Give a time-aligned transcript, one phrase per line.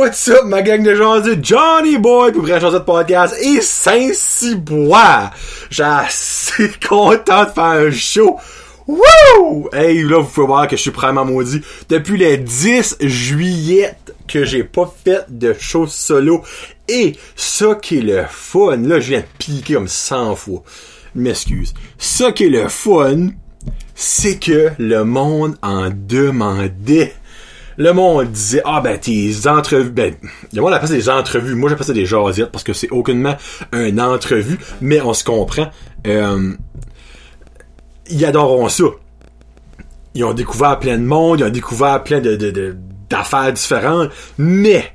[0.00, 5.30] what's up, ma gang de gens Johnny Boy pour Brèche de podcast et Saint-Cybois.
[5.68, 8.38] J'ai assez content de faire un show.
[8.86, 9.68] Wouh!
[9.74, 11.60] Hey, là, vous pouvez voir que je suis vraiment maudit.
[11.90, 13.94] Depuis le 10 juillet
[14.26, 16.42] que j'ai pas fait de show solo.
[16.88, 20.62] Et ça qui est le fun, là, je viens de piquer comme 100 fois.
[21.14, 21.74] M'excuse.
[21.98, 23.28] Ça qui est le fun,
[23.94, 27.12] c'est que le monde en demandait
[27.80, 30.14] le monde disait ah ben tes entrevues ben
[30.52, 31.54] le monde appelle ça des entrevues.
[31.54, 33.34] Moi j'appelle ça des jasettes parce que c'est aucunement
[33.72, 35.70] un entrevue mais on se comprend.
[36.06, 36.52] Euh,
[38.10, 38.84] ils adoreront ça.
[40.14, 42.76] Ils ont découvert plein de monde ils ont découvert plein de, de,
[43.08, 44.92] d'affaires différentes mais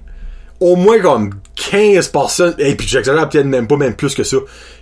[0.59, 4.37] au moins comme 15 personnes et puis j'exagère peut-être même pas même plus que ça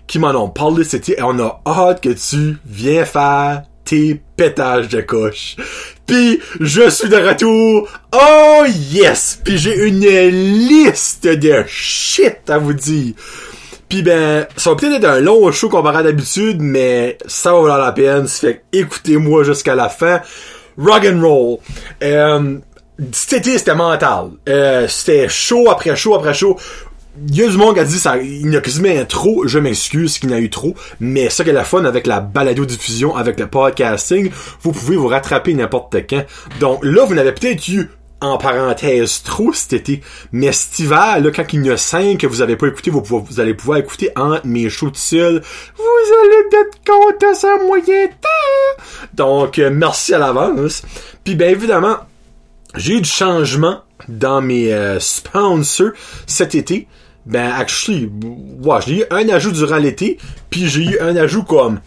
[0.08, 5.02] qui m'en ont parlé c'était on a hâte que tu viens faire tes pétages de
[5.02, 5.56] coche.
[6.06, 7.88] Puis je suis de retour.
[8.14, 9.40] Oh yes!
[9.44, 13.14] Puis j'ai une liste de shit à vous dire.
[13.88, 17.59] Puis ben, ça va peut-être être un long show comparé à d'habitude, mais ça va
[17.62, 18.28] valoir la peine.
[18.28, 20.22] Ça fait écoutez-moi jusqu'à la fin.
[20.78, 21.58] Rock and roll.
[22.04, 22.58] Euh,
[23.12, 24.31] c'était mental.
[24.50, 26.58] Euh, c'était chaud après chaud après chaud
[27.28, 29.59] il y a du monde qui a dit ça, il y a quasiment trop, je
[29.59, 33.16] m'excuse qu'il y a eu trop, mais ça qui est la fun avec la balado-diffusion,
[33.16, 36.25] avec le podcasting, vous pouvez vous rattraper n'importe quand.
[36.59, 37.89] Donc là, vous n'avez peut-être eu
[38.23, 42.28] en parenthèse trop cet été, mais cet hiver, là, quand il y a cinq que
[42.28, 44.91] vous avez pas écouté, vous, vous allez pouvoir écouter en mes shows.
[44.91, 48.84] Vous allez être content ça moyen temps!
[49.14, 50.84] Donc, euh, merci à l'avance.
[51.23, 51.97] Puis ben évidemment,
[52.75, 55.91] j'ai eu du changement dans mes euh, sponsors
[56.25, 56.88] cet été.
[57.26, 58.12] Ben, actually,
[58.64, 60.18] ouais, j'ai eu un ajout durant l'été,
[60.50, 61.80] puis j'ai eu un ajout comme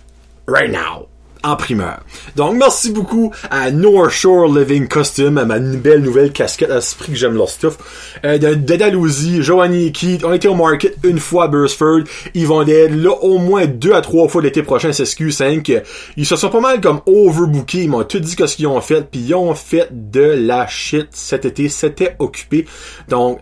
[0.47, 1.09] right now
[1.47, 2.00] en primeur.
[2.34, 6.97] Donc, merci beaucoup à North Shore Living Costume, à ma belle nouvelle casquette à ce
[6.97, 7.78] prix que j'aime leur stuff.
[8.25, 12.03] Euh, de, Joanie et Keith, ont été au market une fois à Burstford.
[12.34, 15.83] Ils vont être là au moins deux à trois fois l'été prochain, c'est SQ5.
[16.16, 17.84] Ils se sont pas mal comme overbookés.
[17.84, 21.09] Ils m'ont tout dit ce qu'ils ont fait, puis ils ont fait de la shit
[21.12, 21.69] cet été.
[21.69, 22.66] C'était occupé.
[23.09, 23.41] Donc,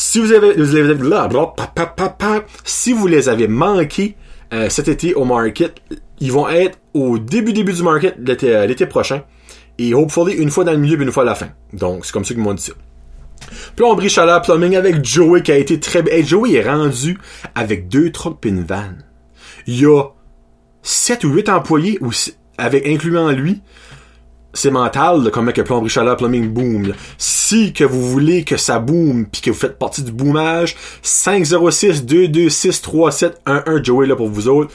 [0.00, 0.54] si vous avez,
[2.64, 4.16] si vous les avez manqués
[4.54, 5.82] euh, cet été au market,
[6.20, 9.22] ils vont être au début début du market l'été, euh, prochain
[9.76, 11.48] et hopefully une fois dans le milieu et une fois à la fin.
[11.74, 12.72] Donc c'est comme ça qu'ils m'ont dit ça.
[13.76, 16.24] Plomberie chaleur plumbing avec Joey qui a été très bien.
[16.24, 17.18] Joey est rendu
[17.54, 18.94] avec deux trucks et une van.
[19.66, 20.04] Il y a
[20.82, 22.00] 7 ou 8 employés
[22.56, 23.60] avec incluant lui
[24.52, 26.92] c'est mental de comme que plomberie chaleur plumbing boom.
[27.18, 32.04] Si que vous voulez que ça boom puis que vous faites partie du boomage, 506
[32.04, 34.72] 226 3711 Joey là pour vous autres.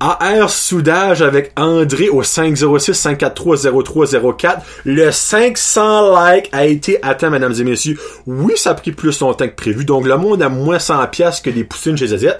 [0.00, 4.66] AR soudage avec André au 506 543 0304.
[4.84, 7.96] Le 500 likes a été atteint, mesdames et messieurs.
[8.26, 9.84] Oui, ça a pris plus longtemps que prévu.
[9.84, 12.30] Donc, le monde a moins 100 pièces que des poussines chez ZZ.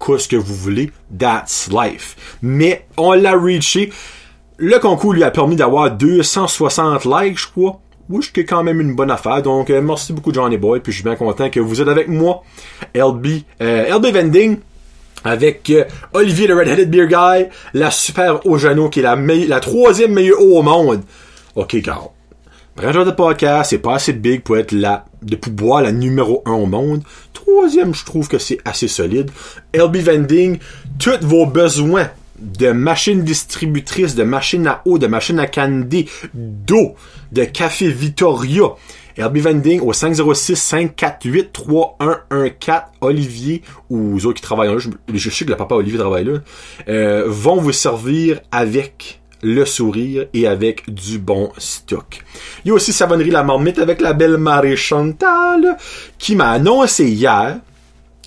[0.00, 0.90] Qu'est-ce que vous voulez?
[1.18, 2.16] That's life.
[2.40, 3.92] Mais, on l'a reaché.
[4.58, 7.80] Le concours lui a permis d'avoir 260 likes, je crois.
[8.08, 9.42] Oui, ce qui est quand même une bonne affaire.
[9.42, 10.80] Donc, euh, merci beaucoup, Johnny Boy.
[10.80, 12.42] Puis, je suis bien content que vous êtes avec moi.
[12.94, 13.26] LB,
[13.62, 14.58] euh, LB Vending
[15.24, 20.40] avec euh, Olivier le Red-Headed Beer Guy, la super Ojano qui est la, troisième meilleure
[20.40, 21.02] eau au monde.
[21.54, 22.08] Ok, Carl.
[22.92, 26.52] genre de podcast, c'est pas assez big pour être la, de pouvoir la numéro un
[26.52, 27.02] au monde.
[27.32, 29.30] Troisième, je trouve que c'est assez solide.
[29.74, 30.58] LB Vending,
[30.98, 32.08] tous vos besoins
[32.42, 36.94] de machines distributrices, de machines à eau, de machines à candy, d'eau,
[37.30, 38.74] de café Vittoria,
[39.18, 45.30] RB Vending au 506 548 3114 Olivier ou aux autres qui travaillent là, je, je
[45.30, 46.38] sais que le papa Olivier travaille là,
[46.88, 52.22] euh, vont vous servir avec le sourire et avec du bon stock.
[52.64, 55.76] Il y a aussi Savonnerie La Marmite avec la belle Marie Chantal
[56.18, 57.58] qui m'a annoncé hier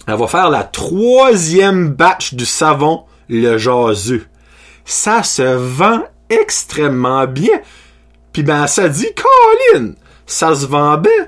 [0.08, 4.26] elle va faire la troisième batch du savon le jaseux.
[4.86, 7.60] Ça se vend extrêmement bien.
[8.34, 9.94] Puis ben ça dit Colin,
[10.26, 11.28] ça se vend bien.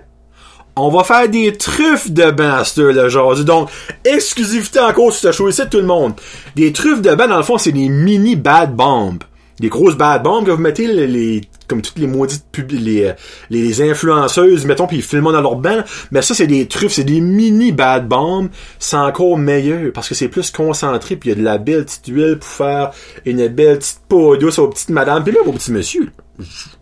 [0.76, 3.44] On va faire des truffes de bain le jaseux.
[3.44, 3.70] Donc,
[4.06, 6.14] exclusivité encore sur ce show ici tout le monde.
[6.56, 9.18] Des truffes de bain, dans le fond, c'est des mini bad bombs
[9.60, 13.14] des grosses bad bombs que vous mettez les, comme toutes les maudites pub les,
[13.50, 17.04] les influenceuses mettons puis ils filment dans leur bain mais ça c'est des truffes c'est
[17.04, 18.50] des mini bad bombs
[18.80, 21.86] c'est encore meilleur parce que c'est plus concentré puis il y a de la belle
[21.86, 22.92] petite huile pour faire
[23.26, 26.12] une belle petite peau douce aux petites madames puis là vos petits monsieur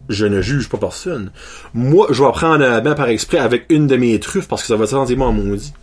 [0.10, 1.32] je, ne juge pas personne
[1.74, 4.68] moi je vais prendre un bain par exprès avec une de mes truffes parce que
[4.68, 5.74] ça va moi maudit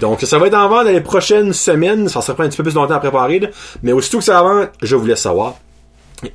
[0.00, 2.08] donc, ça va être en vente dans les prochaines semaines.
[2.08, 3.40] Ça sera un petit peu plus longtemps à préparer.
[3.82, 5.56] Mais aussitôt que ça va, je vous laisse savoir.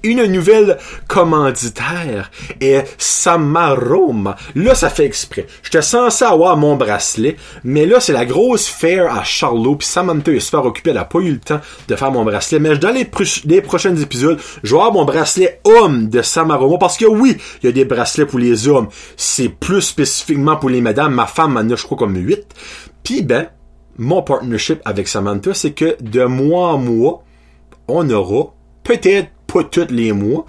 [0.03, 4.35] Une nouvelle commanditaire est Samaroma.
[4.55, 5.47] Là, ça fait exprès.
[5.63, 10.31] J'étais censé avoir mon bracelet, mais là, c'est la grosse fair à Charlot, puis Samantha
[10.31, 12.91] est super occupée, elle a pas eu le temps de faire mon bracelet, mais dans
[12.91, 13.05] les,
[13.61, 17.69] prochains épisodes, je vais avoir mon bracelet homme de Samaroma, parce que oui, il y
[17.69, 21.69] a des bracelets pour les hommes, c'est plus spécifiquement pour les madames, ma femme en
[21.69, 22.45] a, je crois, comme 8.
[23.03, 23.47] Puis ben,
[23.97, 27.23] mon partnership avec Samantha, c'est que de mois en mois,
[27.87, 30.45] on aura peut-être pas tous les mois,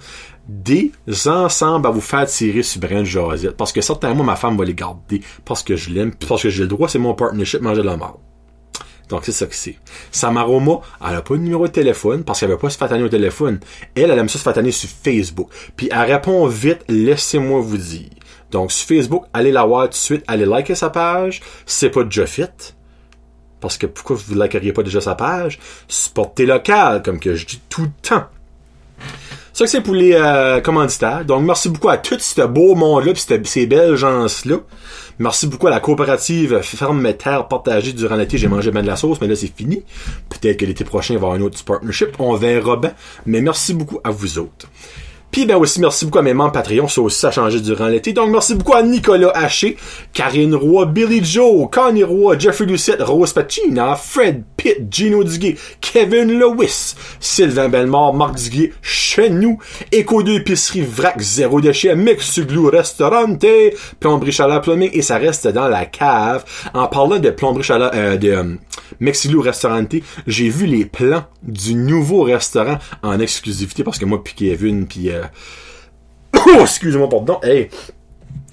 [0.47, 0.91] des
[1.25, 3.55] ensembles à vous faire tirer sur Brand Josette.
[3.55, 6.63] Parce que certainement, ma femme va les garder parce que je l'aime, parce que j'ai
[6.63, 8.19] le droit, c'est mon partnership, manger de la mort.
[9.09, 9.75] Donc, c'est ça que c'est.
[10.11, 13.09] Samaroma, elle a pas de numéro de téléphone parce qu'elle veut pas se fataner au
[13.09, 13.59] téléphone.
[13.95, 15.49] Elle, elle aime ça se fataner sur Facebook.
[15.75, 18.09] Puis, elle répond vite, laissez-moi vous dire.
[18.51, 21.41] Donc, sur Facebook, allez la voir tout de suite, allez liker sa page.
[21.65, 22.75] C'est pas déjà fait.
[23.59, 25.59] Parce que pourquoi vous ne likeriez pas déjà sa page?
[25.87, 28.25] Supportez local, comme que je dis tout le temps.
[29.59, 31.25] Ça que c'est pour les euh, commanditaires.
[31.25, 34.55] Donc merci beaucoup à tout ce beau monde-là pis ces belles gens-là.
[35.17, 38.37] Merci beaucoup à la coopérative Ferme mes terres partagée durant l'été.
[38.37, 39.83] J'ai mangé bien de la sauce, mais là c'est fini.
[40.29, 42.11] Peut-être que l'été prochain il va y avoir un autre partnership.
[42.19, 42.93] On verra bien.
[43.25, 44.67] Mais merci beaucoup à vous autres.
[45.31, 48.13] Puis ben aussi merci beaucoup à mes membres Patreon, ça aussi a changé durant l'été.
[48.13, 49.77] Donc merci beaucoup à Nicolas Haché,
[50.13, 56.39] Karine Roy, Billy Joe, Connie Roy, Jeffrey Lucette, Rose Pacina, Fred Pitt, Gino Duguay, Kevin
[56.39, 59.59] Lewis, Sylvain Belmore, Marc Duguay, Chenou,
[59.91, 63.45] Echo de épicerie Vrac Zéro Déchet, Mix Glue Restaurante,
[63.99, 66.43] Plomberie Chaleur Plumbing et ça reste dans la cave.
[66.73, 68.55] En parlant de Plomberie Chaleur, euh, de euh,
[68.99, 74.33] Mexilou Restaurante, j'ai vu les plans du nouveau restaurant en exclusivité parce que moi puis
[74.33, 75.18] Kevin puis euh...
[76.35, 77.69] oh, excusez-moi pardon, hey,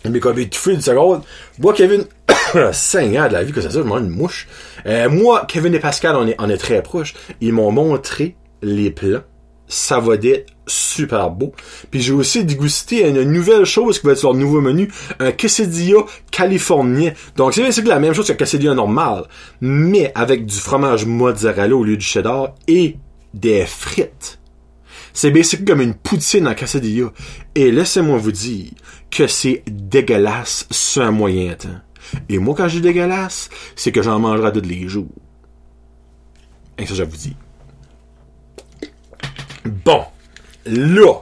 [0.09, 1.23] mais comme fait une seconde,
[1.59, 2.05] moi Kevin,
[2.73, 4.49] 5 ans de la vie que ça je une mouche.
[4.87, 7.15] Euh, moi, Kevin et Pascal, on est, très proches.
[7.41, 9.23] Ils m'ont montré les plans.
[9.69, 11.53] Ça va être super beau.
[11.91, 15.33] Puis j'ai aussi dégusté une nouvelle chose qui va être sur le nouveau menu, un
[15.33, 17.13] quesadilla californien.
[17.37, 19.25] Donc c'est la même chose qu'un quesadilla normal,
[19.61, 22.97] mais avec du fromage mozzarella au lieu du cheddar et
[23.35, 24.39] des frites.
[25.17, 27.11] C'est basiquement comme une poutine en quesadilla.
[27.55, 28.71] Et laissez-moi vous dire
[29.11, 31.81] que c'est dégueulasse sur un moyen temps.
[32.29, 35.09] Et moi, quand je dis dégueulasse, c'est que j'en mangerai tous les jours.
[36.77, 37.35] Et ça, je vous dis.
[39.65, 40.05] Bon.
[40.67, 41.15] Là.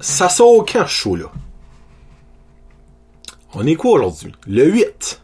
[0.00, 1.30] Ça sort quand chaud, là?
[3.54, 4.32] On est quoi aujourd'hui?
[4.48, 5.22] Le 8.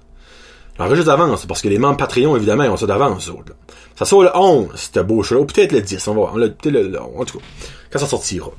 [0.78, 3.28] Alors, juste d'avance, parce que les membres Patreon, évidemment, ont ça d'avance,
[3.96, 5.40] Ça sort le 11, c'était beau show.
[5.40, 6.34] Ou peut-être le 10, on va voir.
[6.34, 7.44] peut-être le, en tout cas,
[7.90, 8.50] quand ça sortira.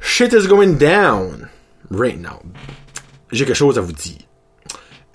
[0.00, 1.48] Shit is going down
[1.90, 2.40] right now
[3.32, 4.18] j'ai quelque chose à vous dire.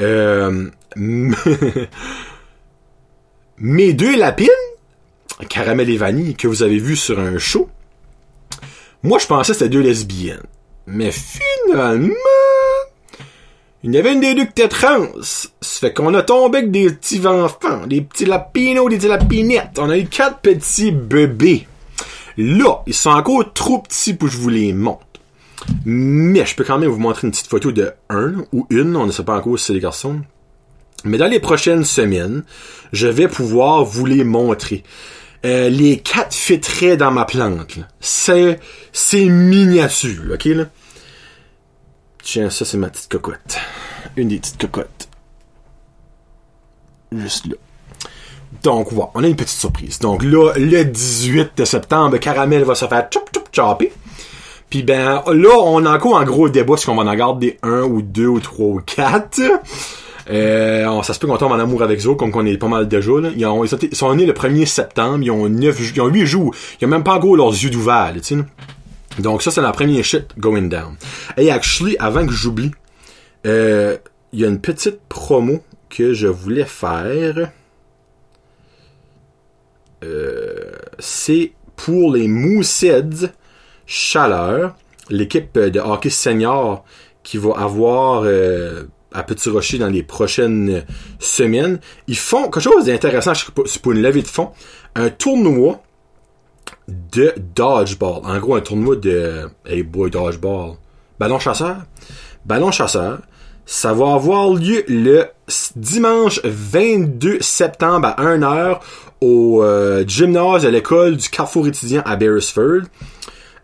[0.02, 0.70] Euh,
[3.58, 4.48] mes deux lapines,
[5.50, 7.70] caramel et vanille, que vous avez vu sur un show,
[9.04, 10.44] moi je pensais que c'était deux lesbiennes.
[10.88, 12.16] Mais finalement,
[13.84, 15.08] il y avait une des deux trans.
[15.22, 19.80] Ça fait qu'on a tombé avec des petits enfants, des petits lapinos, des petits lapinettes.
[19.80, 21.68] On a eu quatre petits bébés.
[22.38, 25.06] Là, ils sont encore trop petits pour que je vous les montre.
[25.86, 29.06] Mais je peux quand même vous montrer une petite photo de un ou une, on
[29.06, 30.22] ne sait pas encore si c'est des garçons.
[31.04, 32.44] Mais dans les prochaines semaines,
[32.94, 34.84] je vais pouvoir vous les montrer.
[35.44, 37.80] Euh, les quatre fitteraient dans ma plante.
[38.00, 38.60] C'est
[38.92, 40.66] c'est miniature, ok là.
[42.24, 43.58] Tiens, ça c'est ma petite cocotte.
[44.16, 45.10] Une des petites cocottes.
[47.12, 47.56] Juste là.
[48.64, 50.00] Donc, voilà, on a une petite surprise.
[50.00, 53.92] Donc là, le 18 de septembre, Caramel va se faire chop chop chopper.
[54.70, 57.82] Puis ben là, on a encore un gros débat si on va en garder un
[57.82, 59.42] ou deux ou trois ou quatre.
[60.30, 62.88] Euh, ça se peut qu'on tombe en amour avec eux, comme qu'on est pas mal
[62.88, 63.12] déjà.
[63.20, 63.30] Là.
[63.36, 66.56] Ils, ont, ils, sont, nés le 1er septembre, ils ont 9, ils ont 8 jours.
[66.80, 68.44] Ils ont même pas encore leurs yeux d'ouvert, tu sais.
[69.22, 70.96] Donc ça, c'est la première shit going down.
[71.38, 72.72] Et actually, avant que j'oublie,
[73.46, 73.98] euh,
[74.34, 77.52] il y a une petite promo que je voulais faire.
[80.04, 83.32] Euh, c'est pour les Mooseheads
[83.86, 84.76] Chaleur,
[85.10, 86.86] l'équipe de hockey senior
[87.24, 90.86] qui va avoir euh, à Petit Rocher dans les prochaines
[91.20, 93.34] semaines, ils font quelque chose d'intéressant,
[93.66, 94.52] c'est pour une levée de fond,
[94.96, 95.84] un tournoi
[97.12, 98.22] de dodgeball.
[98.24, 100.78] En gros, un tournoi de hey boy dodgeball.
[101.20, 101.78] Ballon chasseur.
[102.46, 103.20] Ballon chasseur.
[103.66, 105.26] Ça va avoir lieu le
[105.76, 108.80] dimanche 22 septembre à 1h
[109.22, 112.84] au euh, gymnase de l'école du Carrefour étudiant à Beresford.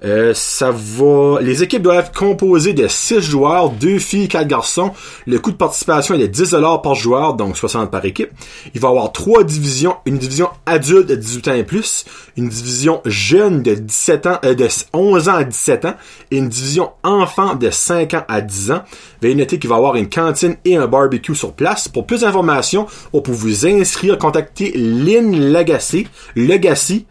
[0.03, 1.39] Euh, ça va.
[1.41, 4.91] Les équipes doivent être composées de 6 joueurs, 2 filles, 4 garçons.
[5.25, 8.29] Le coût de participation est de 10$ par joueur, donc 60 par équipe.
[8.75, 12.49] Il va y avoir trois divisions, une division adulte de 18 ans et plus, une
[12.49, 15.95] division jeune de 17 ans, euh, de 11 ans à 17 ans,
[16.31, 18.81] et une division enfant de 5 ans à 10 ans.
[19.21, 21.87] Veuillez noter qu'il va y avoir une cantine et un barbecue sur place.
[21.87, 27.05] Pour plus d'informations, ou pour vous inscrire, contactez Lynn Legacy, Legacy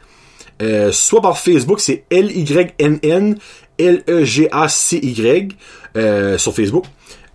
[0.63, 3.37] euh, soit par Facebook, c'est L-Y-N-N
[3.79, 5.57] L-E-G-A-C-Y
[5.97, 6.85] euh, sur Facebook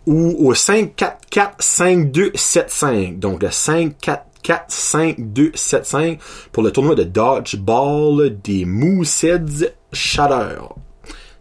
[0.07, 3.19] ou au 544-5275.
[3.19, 6.17] Donc le 544-5275
[6.51, 10.57] pour le tournoi de Dodgeball des Mooseheads Shatter.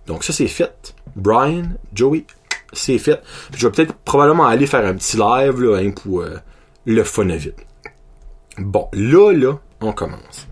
[0.06, 0.94] Donc ça c'est fait.
[1.16, 2.24] Brian, Joey,
[2.72, 3.20] c'est fait.
[3.56, 6.38] je vais peut-être probablement aller faire un petit live là, hein, pour euh,
[6.86, 7.26] le fun.
[8.58, 10.46] Bon, là, là, on commence.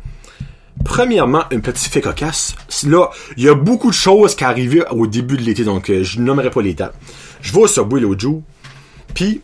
[0.99, 2.57] Premièrement, un petit fait cocasse.
[2.85, 6.02] Là, il y a beaucoup de choses qui arrivaient au début de l'été, donc euh,
[6.02, 6.93] je nommerai pas les dates.
[7.40, 8.43] Je vais au Subway l'autre jour,
[9.14, 9.40] puis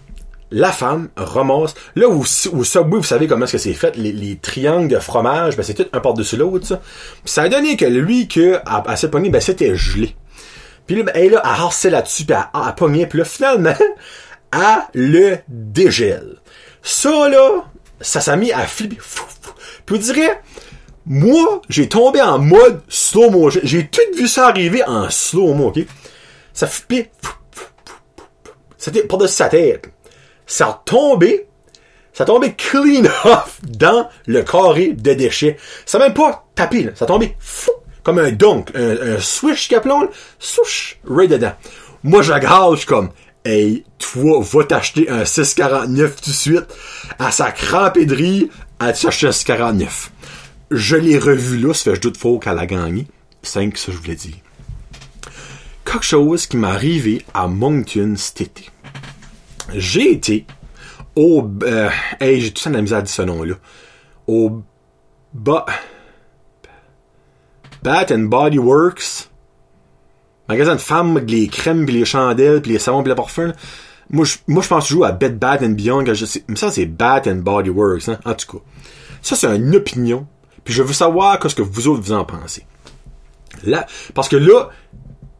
[0.50, 1.76] la femme ramasse...
[1.94, 5.56] Là, au, au Subway, vous savez comment est-ce que c'est fait, les, triangles de fromage,
[5.56, 6.80] ben c'est tout un par-dessus l'autre, ça.
[7.24, 10.16] ça a donné que lui, que à, à cette poignée, ben c'était gelé.
[10.88, 13.76] Puis là, ben, elle, là, elle harcèle là-dessus, puis elle, elle pognait, puis là, finalement,
[14.52, 16.34] elle le dégèle.
[16.82, 17.62] Ça, là,
[18.00, 18.98] ça s'est mis à flipper.
[19.86, 20.30] Puis vous direz,
[21.06, 23.50] moi, j'ai tombé en mode slow-mo.
[23.50, 25.80] J'ai tout vu ça arriver en slow-mo, ok?
[26.54, 27.10] Ça flippait.
[28.78, 29.90] C'était par-dessus sa tête.
[30.46, 31.46] Ça a tombé.
[32.12, 35.56] Ça a tombé clean off dans le carré de déchets.
[35.84, 36.92] Ça n'a même pas tapé, là.
[36.94, 40.08] Ça a tombé fou, comme un dunk, un, swish qu'appelons,
[40.38, 41.52] souche, right dedans.
[42.02, 43.10] Moi, je comme,
[43.44, 46.66] hey, toi, va t'acheter un 649 tout de suite.
[47.18, 50.10] À sa crampédrie, à t'acheter un 649
[50.70, 53.06] je l'ai revu là, ça fait je doute faux qu'elle a gagné.
[53.42, 54.36] 5, ça je voulais dire.
[55.84, 58.70] Quelque chose qui m'est arrivé à Moncton cet été.
[59.74, 60.46] J'ai été
[61.14, 61.48] au...
[61.62, 61.90] Euh,
[62.20, 63.54] hey, j'ai tout ça de la misère à dire ce nom-là.
[64.26, 64.62] Au...
[65.32, 65.66] Ba...
[67.82, 69.28] Bat and Body Works.
[70.48, 73.52] Magasin de femmes avec les crèmes, puis les chandelles, puis les savons, puis les parfums.
[74.10, 76.04] Moi, je, moi, je pense toujours à Bed Bat and Beyond.
[76.12, 78.64] Je sais, ça, c'est Bat and Body Works, hein, en tout cas.
[79.22, 80.26] Ça, c'est une opinion
[80.64, 82.66] puis je veux savoir qu'est-ce que vous autres vous en pensez.
[83.62, 84.70] Là, parce que là,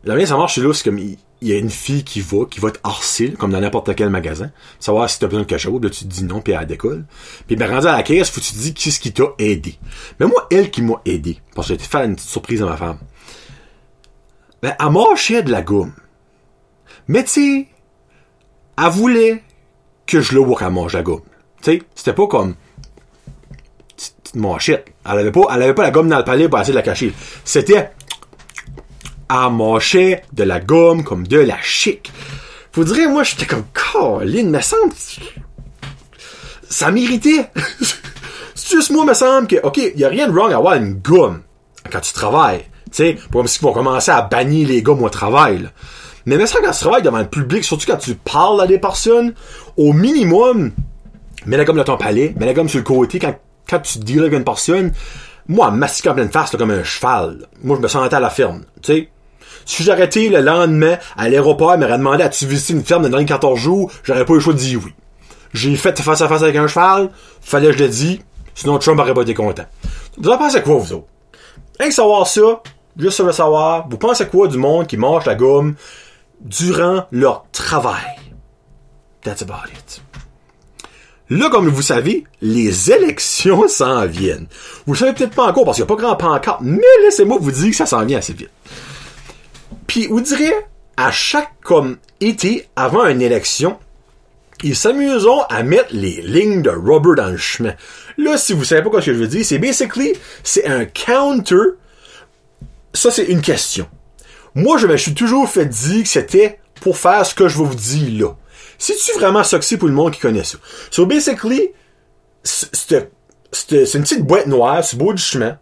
[0.04, 2.60] la manière ça marche, là, c'est comme il y a une fille qui va, qui
[2.60, 5.82] va te harceler, comme dans n'importe quel magasin, savoir si t'as besoin de quelque chose,
[5.82, 7.04] là, tu te dis non, puis elle décolle.
[7.46, 9.78] Puis ben, rendu à la caisse, faut que tu te dis qu'est-ce qui t'a aidé.
[10.20, 12.76] Mais moi, elle qui m'a aidé, parce que j'ai faire une petite surprise à ma
[12.76, 12.98] femme.
[14.62, 15.92] Ben, elle marchait de la gomme.
[17.08, 17.68] Mais tu sais,
[18.78, 19.42] elle voulait
[20.06, 21.20] que je le vois qu'elle mange la gomme.
[21.62, 22.54] Tu sais, c'était pas comme
[24.34, 24.80] mon shit.
[25.04, 26.82] Elle avait pas, elle avait pas la gomme dans le palais pour essayer de la
[26.82, 27.12] cacher.
[27.44, 27.90] C'était,
[29.28, 32.12] à mâcher de la gomme comme de la chic.
[32.72, 34.92] Vous direz, moi, j'étais comme, Colin, me semble,
[36.68, 37.50] ça m'irritait.
[38.54, 40.94] C'est juste moi, me semble que, ok, y a rien de wrong à avoir une
[40.94, 41.42] gomme
[41.90, 42.64] quand tu travailles.
[42.86, 45.68] Tu sais, pour comme vont commencer à bannir les gommes au travail,
[46.26, 48.78] Mais me semble quand tu travailles devant le public, surtout quand tu parles à des
[48.78, 49.34] personnes,
[49.76, 50.72] au minimum,
[51.46, 53.34] mets la gomme dans ton palais, mets la gomme sur le côté quand
[53.68, 54.92] quand tu deals une personne,
[55.48, 57.48] moi, mastiquer en pleine face, comme un cheval.
[57.62, 59.08] Moi, je me sentais à la ferme, tu sais.
[59.66, 63.58] Si j'arrêtais le lendemain à l'aéroport, m'aurait demandé as-tu visité une ferme dans les 14
[63.58, 64.92] jours, j'aurais pas eu le choix de dire oui.
[65.54, 68.18] J'ai fait face à face avec un cheval, fallait que je le dise,
[68.54, 69.64] sinon Trump aurait pas été content.
[70.18, 71.06] Vous en pensez quoi, vous autres?
[71.78, 72.62] Rien que savoir ça,
[72.96, 75.76] juste ça savoir, vous pensez quoi du monde qui mange la gomme
[76.40, 78.04] durant leur travail?
[79.22, 80.02] That's about it.
[81.30, 84.46] Là, comme vous savez, les élections s'en viennent.
[84.86, 87.38] Vous le savez peut-être pas encore parce qu'il n'y a pas grand pancarte, mais laissez-moi
[87.40, 88.50] vous dire que ça s'en vient assez vite.
[89.86, 90.52] Puis, vous direz,
[90.96, 93.78] à chaque comme été avant une élection,
[94.62, 97.74] ils s'amusent à mettre les lignes de rubber dans le chemin.
[98.16, 100.12] Là, si vous savez pas ce que je veux dire, c'est basically,
[100.42, 101.76] c'est un counter.
[102.92, 103.86] Ça, c'est une question.
[104.54, 107.74] Moi, je me suis toujours fait dire que c'était pour faire ce que je vous
[107.74, 108.34] dire là.
[108.78, 110.58] C'est-tu vraiment ça pour le monde qui connaît ça?
[110.90, 111.72] So, basically,
[112.42, 113.00] c'est
[113.94, 115.58] une petite boîte noire sur le bout du chemin.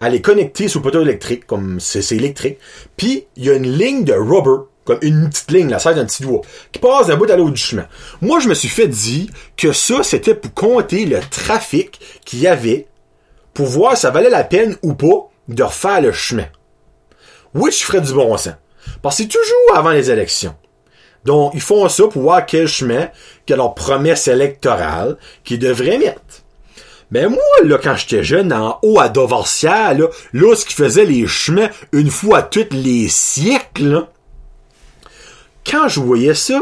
[0.00, 2.58] Elle est connectée le poteau électrique, comme c'est électrique.
[2.96, 6.06] Puis, il y a une ligne de rubber, comme une petite ligne, la size d'un
[6.06, 6.40] petit doigt,
[6.72, 7.86] qui passe d'un bout à l'autre du chemin.
[8.20, 12.48] Moi, je me suis fait dire que ça, c'était pour compter le trafic qu'il y
[12.48, 12.88] avait
[13.54, 16.46] pour voir si ça valait la peine ou pas de refaire le chemin.
[17.54, 18.54] Which ferait du bon sens.
[19.02, 20.56] Parce que c'est toujours avant les élections.
[21.24, 23.08] Donc, ils font ça pour voir quel chemin
[23.46, 26.42] que leur promesse électorale qu'ils devraient mettre.
[27.10, 31.04] Ben moi, là, quand j'étais jeune, en haut à Dovarcia, là, là, ce qui faisait
[31.04, 34.08] les chemins une fois tous les siècles, là,
[35.70, 36.60] quand je voyais ça,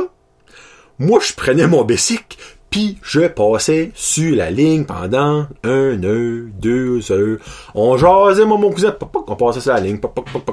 [0.99, 2.37] moi, je prenais mon bicycle,
[2.69, 7.39] puis je passais sur la ligne pendant un heure, deux heures.
[7.75, 8.95] On jasait, moi, mon cousin,
[9.27, 10.01] on passait sur la ligne,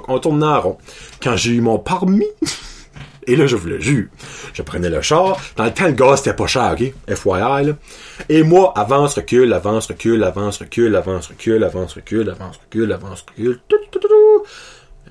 [0.07, 0.77] on tournait en rond.
[1.21, 2.25] Quand j'ai eu mon permis,
[3.27, 4.07] et là, je vous le jure,
[4.53, 5.39] je prenais le char.
[5.57, 6.93] Dans le temps, le gaz, c'était pas cher, OK?
[7.13, 7.73] FYI, là.
[8.29, 13.25] Et moi, avance, recule, avance, recule, avance, recule, avance, recule, avance, recule, avance, recule, avance,
[13.29, 14.43] recule, tout, tout, tout.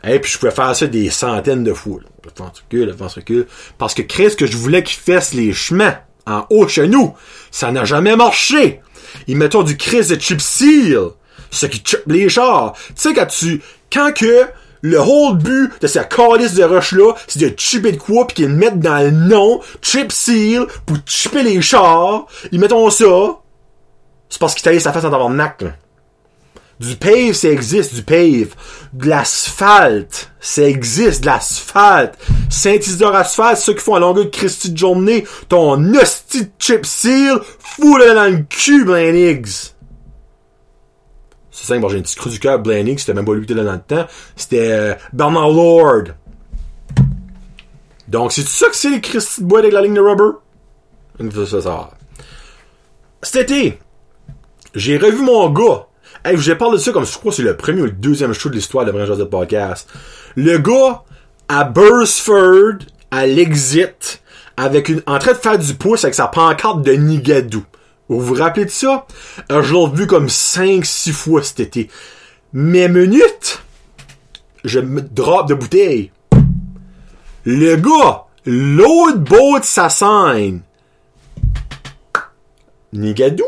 [0.04, 2.00] Et puis je pouvais faire ça des centaines de fois.
[2.02, 2.08] là.
[2.38, 3.46] Avance, recule, avance, recule.
[3.78, 5.96] Parce que Chris, que je voulais qu'il fasse les chemins
[6.26, 7.14] en haut chez nous,
[7.50, 8.80] ça n'a jamais marché.
[9.26, 11.10] Ils mettent du Chris de chip seal,
[11.50, 12.72] ce qui chip les chars.
[12.88, 14.46] Tu sais, quand tu, quand que
[14.82, 18.48] le whole but de cette calice de roche-là, c'est de chipper de quoi pis qu'ils
[18.48, 23.38] le mettent dans le nom, chip seal, pour chipper les chars, ils mettent ça,
[24.28, 25.70] c'est parce qu'ils taillent sa face en tabarnak, là.
[26.78, 28.54] Du pave, ça existe, du pave.
[28.92, 32.18] De l'asphalte, ça existe, de l'asphalte.
[32.50, 36.84] Saint-Isidore Asphalte, ceux qui font à longueur de Christy de journée, ton hostie de chip
[36.84, 39.72] seal, fous-le dans le cul, Higgs.
[41.58, 43.62] C'est simple, j'ai un petit creux du cœur, Higgs, c'était même pas lui qui était
[43.62, 44.06] là dans le temps.
[44.36, 46.02] C'était euh, Bernard Lord.
[48.08, 50.36] Donc, c'est ça que c'est les Christy de bois avec la ligne de rubber?
[53.22, 53.78] Cet été,
[54.74, 55.86] j'ai revu mon gars.
[56.26, 58.34] Hey, je parle de ça comme je crois que c'est le premier ou le deuxième
[58.34, 59.88] show de l'histoire de Vrai Joseph Podcast.
[60.34, 61.04] Le gars
[61.48, 64.20] à Bursford, à l'exit,
[64.58, 67.64] avec une, en train de faire du pouce avec sa pancarte de Nigadou.
[68.08, 69.06] Vous vous rappelez de ça?
[69.50, 71.90] Euh, je l'ai vu comme 5-6 fois cet été.
[72.52, 73.62] Mes minutes,
[74.64, 76.12] je me drop de bouteille.
[77.44, 79.88] Le gars, l'autre bout de sa.
[82.92, 83.44] Nigadou?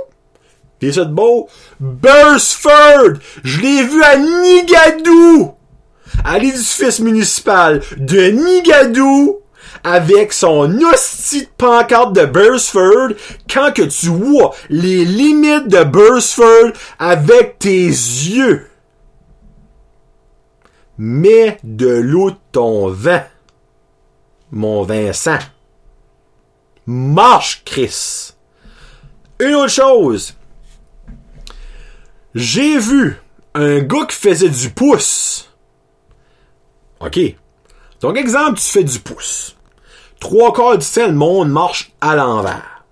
[0.79, 1.49] Pis ça de beau.
[1.81, 3.19] Bursford!
[3.43, 5.55] Je l'ai vu à Nigadou!
[6.25, 9.41] À l'édifice municipal de Nigadou!
[9.85, 13.11] Avec son hostie de pancarte de Bursford,
[13.53, 18.67] quand que tu vois les limites de Bursford avec tes yeux.
[20.99, 23.23] Mets de l'eau de ton vin,
[24.51, 25.39] mon Vincent.
[26.87, 28.33] Marche, Chris.
[29.39, 30.35] Une autre chose.
[32.35, 33.17] J'ai vu
[33.55, 35.51] un gars qui faisait du pouce.
[37.01, 37.19] OK.
[38.01, 39.57] Donc, exemple, tu fais du pouce.
[40.21, 42.85] Trois quarts du temps, le monde marche à l'envers.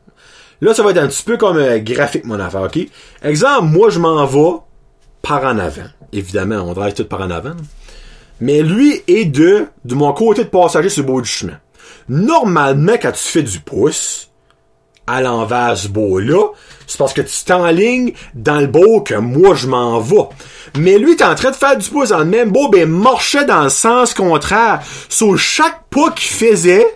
[0.60, 2.78] Là, ça va être un petit peu comme un graphique, mon affaire, OK?
[3.22, 4.58] Exemple, moi, je m'en vais
[5.22, 5.88] par en avant.
[6.12, 7.56] Évidemment, on drive tout par en avant.
[8.40, 11.58] Mais lui est de, de mon côté de passager sur le bord du chemin.
[12.08, 14.30] Normalement, quand tu fais du pouce,
[15.06, 16.48] à l'envers ce beau-là,
[16.86, 20.28] c'est parce que tu t'enlignes dans le beau que moi je m'en vais.
[20.76, 23.44] Mais lui, t'es en train de faire du pouce dans le même beau, ben marchait
[23.44, 24.82] dans le sens contraire.
[25.08, 26.86] Sur chaque pas qu'il faisait,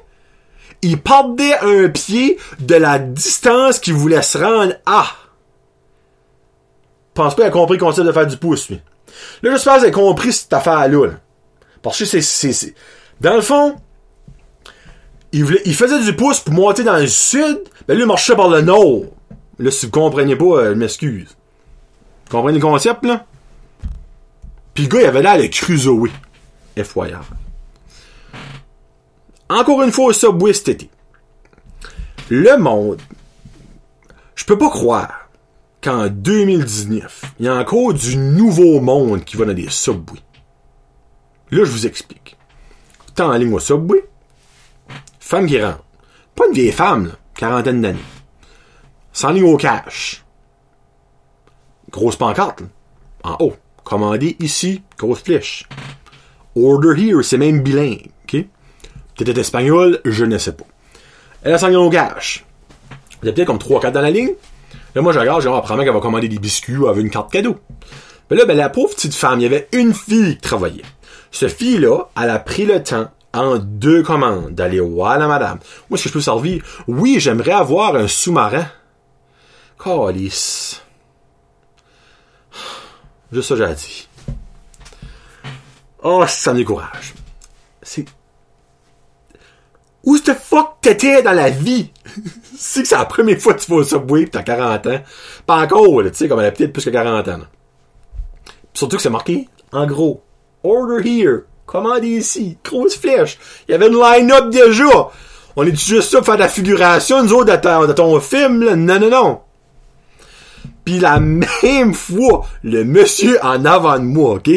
[0.82, 5.06] il perdait un pied de la distance qu'il voulait se rendre à.
[7.14, 8.80] Pense pas qu'il a compris le concept de faire du pouce, lui.
[9.42, 11.06] Là, j'espère qu'il a compris cette affaire-là.
[11.06, 11.14] là.
[11.82, 12.74] Parce que c'est, c'est.
[13.20, 13.76] Dans le fond,
[15.32, 18.36] il, voulait, il faisait du pouce pour monter dans le sud, ben lui, il marchait
[18.36, 19.02] par le nord.
[19.58, 21.36] Là, si vous comprenez pas, euh, je m'excuse.
[22.26, 23.26] Vous comprenez le concept, là?
[24.72, 26.10] Puis le gars, il avait l'air de crusoer.
[26.76, 27.12] FYI.
[29.50, 30.90] Encore une fois, au Subway cet été.
[32.28, 33.02] Le monde,
[34.36, 35.28] je peux pas croire
[35.82, 40.20] qu'en 2019, il y a encore du nouveau monde qui va dans des Subway.
[41.50, 42.36] Là, je vous explique.
[43.16, 44.08] T'es en ligne au Subway,
[45.18, 45.82] femme qui rentre.
[46.36, 47.98] Pas une vieille femme, là, quarantaine d'années.
[49.12, 50.24] Sans ligne au cash.
[51.90, 52.68] Grosse pancarte, là,
[53.24, 53.56] en haut.
[53.82, 55.68] Commandé ici, grosse flèche.
[56.54, 58.10] Order here, c'est même bilingue,
[59.20, 60.64] Peut-être espagnol, je ne sais pas.
[61.42, 62.46] Elle a ligne au cash.
[63.22, 64.33] Il y a peut-être comme 3-4 dans la ligne.
[64.94, 67.30] Là, moi, je regarde, genre, apparemment qu'elle va commander des biscuits ou elle une carte
[67.30, 67.56] cadeau.
[68.30, 70.87] Mais là, ben, la pauvre petite femme, il y avait une fille qui travaillait.
[71.30, 75.59] Cette fille-là, elle a pris le temps, en deux commandes, d'aller voir la madame.
[75.90, 76.64] Où est-ce que je peux servir?
[76.88, 78.68] Oui, j'aimerais avoir un sous-marin.
[79.85, 80.80] Calice.
[83.30, 84.09] Juste ça, j'ai dit.
[86.02, 87.12] Oh, ça me décourage.
[87.83, 88.06] C'est...
[90.04, 91.90] Où the fuck t'étais dans la vie?
[92.04, 92.18] que
[92.60, 95.00] c'est la première fois que tu vas au Subway pis t'as 40 ans.
[95.46, 97.38] Pas encore, tu sais, comme elle a peut-être plus que 40 ans.
[98.72, 100.22] Surtout que c'est marqué, en gros,
[100.62, 103.38] order here, commandez ici, grosse flèche.
[103.68, 105.10] Il y avait une line-up déjà.
[105.56, 107.52] On est juste ça pour faire de la figuration, nous autres,
[107.86, 108.76] de ton, film, là?
[108.76, 109.40] Non, non, non.
[110.84, 114.50] Puis la même fois, le monsieur en avant de moi, OK?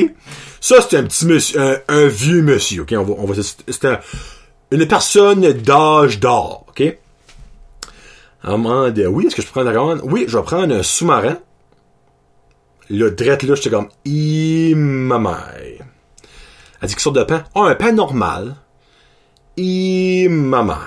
[0.62, 2.94] Ça, c'est un petit monsieur, un, un vieux monsieur, OK?
[2.98, 4.00] On va, on va, c'est un-
[4.74, 6.98] une personne d'âge d'or, OK?
[8.46, 10.02] De, oui, est-ce que je prends la grande?
[10.04, 11.38] Oui, je vais prendre un sous-marin.
[12.90, 15.40] Là, drette là, j'étais comme, i ma.
[16.82, 17.44] Elle dit, quelle sorte de pain?
[17.56, 18.56] Ah, un pain normal.
[19.56, 20.80] I ma.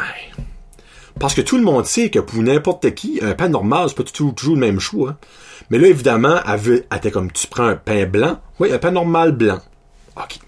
[1.18, 4.02] Parce que tout le monde sait que pour n'importe qui, un pain normal, c'est pas
[4.02, 5.10] toujours, toujours le même choix.
[5.10, 5.16] hein.
[5.70, 8.38] Mais là, évidemment, elle, veut, elle était comme, tu prends un pain blanc.
[8.58, 9.60] Oui, un pain normal blanc.
[10.16, 10.38] OK.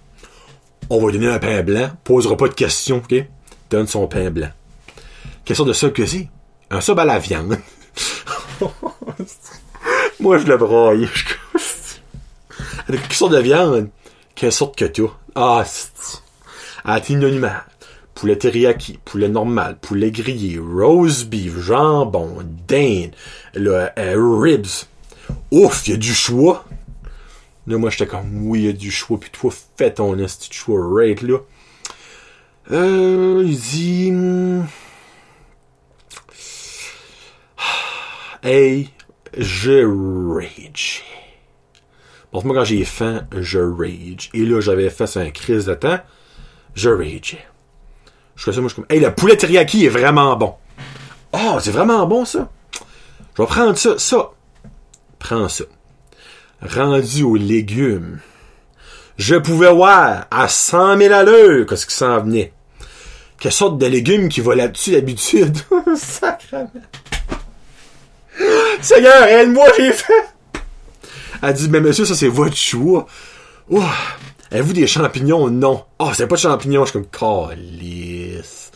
[0.90, 1.90] On va donner un pain blanc.
[2.04, 3.14] Posera pas de questions, OK?
[3.70, 4.50] Donne son pain blanc.
[5.44, 6.28] Quelle sorte de sub que c'est?
[6.70, 7.58] Un sub à la viande.
[10.20, 10.58] Moi, je le.
[12.88, 13.88] Elle dit, Quelle sorte de viande?
[14.34, 15.02] Quelle sorte que tu
[15.34, 16.22] Ah, c'est...
[16.84, 17.64] À l'inanimale.
[18.14, 23.12] Poulet teriyaki, poulet normal, poulet grillé, rose beef, jambon, dinde,
[23.54, 24.86] le, euh, ribs.
[25.52, 26.64] Ouf, il y a du choix.
[27.68, 30.48] Là, moi, j'étais comme, oui, il y a du choix, puis toi, fais ton esti
[30.48, 31.36] de choix right, là.
[32.70, 34.10] Euh, il dit...
[34.10, 34.64] hmm,
[38.42, 38.88] Hey,
[39.36, 39.84] je
[40.34, 41.04] rage.
[42.32, 44.30] Bon, moi, quand j'ai faim, je rage.
[44.32, 46.00] Et là, j'avais fait ça un crise de temps,
[46.74, 47.36] je rage.
[48.34, 50.54] Je fais ça, moi, je suis comme, hey, le poulet teriyaki est vraiment bon.
[51.34, 52.50] Oh, c'est vraiment bon, ça.
[53.36, 54.30] Je vais prendre ça, ça.
[55.18, 55.64] Prends ça.
[56.62, 58.18] Rendu aux légumes.
[59.16, 62.52] Je pouvais voir à 100 000 à l'heure qu'est-ce qui s'en venait.
[63.38, 65.56] Quelle sorte de légumes qui va là-dessus d'habitude.
[65.96, 66.70] Sacrement.
[68.80, 70.12] Seigneur, aide-moi, j'ai fait.
[71.42, 73.06] Elle dit, mais monsieur, ça c'est votre choix.
[73.70, 73.82] Ouh.
[74.50, 75.48] Avez-vous des champignons?
[75.50, 75.84] Non.
[75.98, 76.84] Oh, c'est pas de champignons.
[76.84, 78.72] Je suis comme, calice.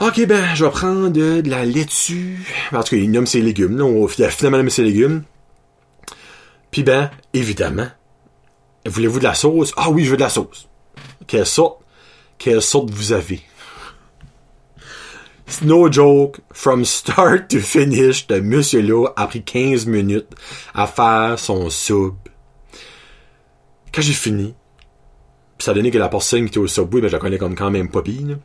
[0.00, 2.44] Ok, ben, je vais prendre de, de la laitue.
[2.72, 3.78] En tout cas, il nomme ses légumes.
[3.78, 3.84] Là.
[3.84, 5.22] On il a finalement nommé ses légumes.
[6.72, 7.88] Puis ben, évidemment,
[8.86, 9.72] voulez-vous de la sauce?
[9.76, 10.68] Ah oui, je veux de la sauce.
[11.28, 11.82] Quelle sorte?
[12.38, 13.42] Quelle sorte vous avez?
[15.60, 20.30] No joke, from start to finish, ce monsieur-là a pris 15 minutes
[20.74, 22.14] à faire son sub.
[23.92, 24.54] Quand j'ai fini,
[25.58, 27.54] pis ça a que la personne qui était au subway, ben je la connais comme
[27.54, 28.38] quand même pas pire.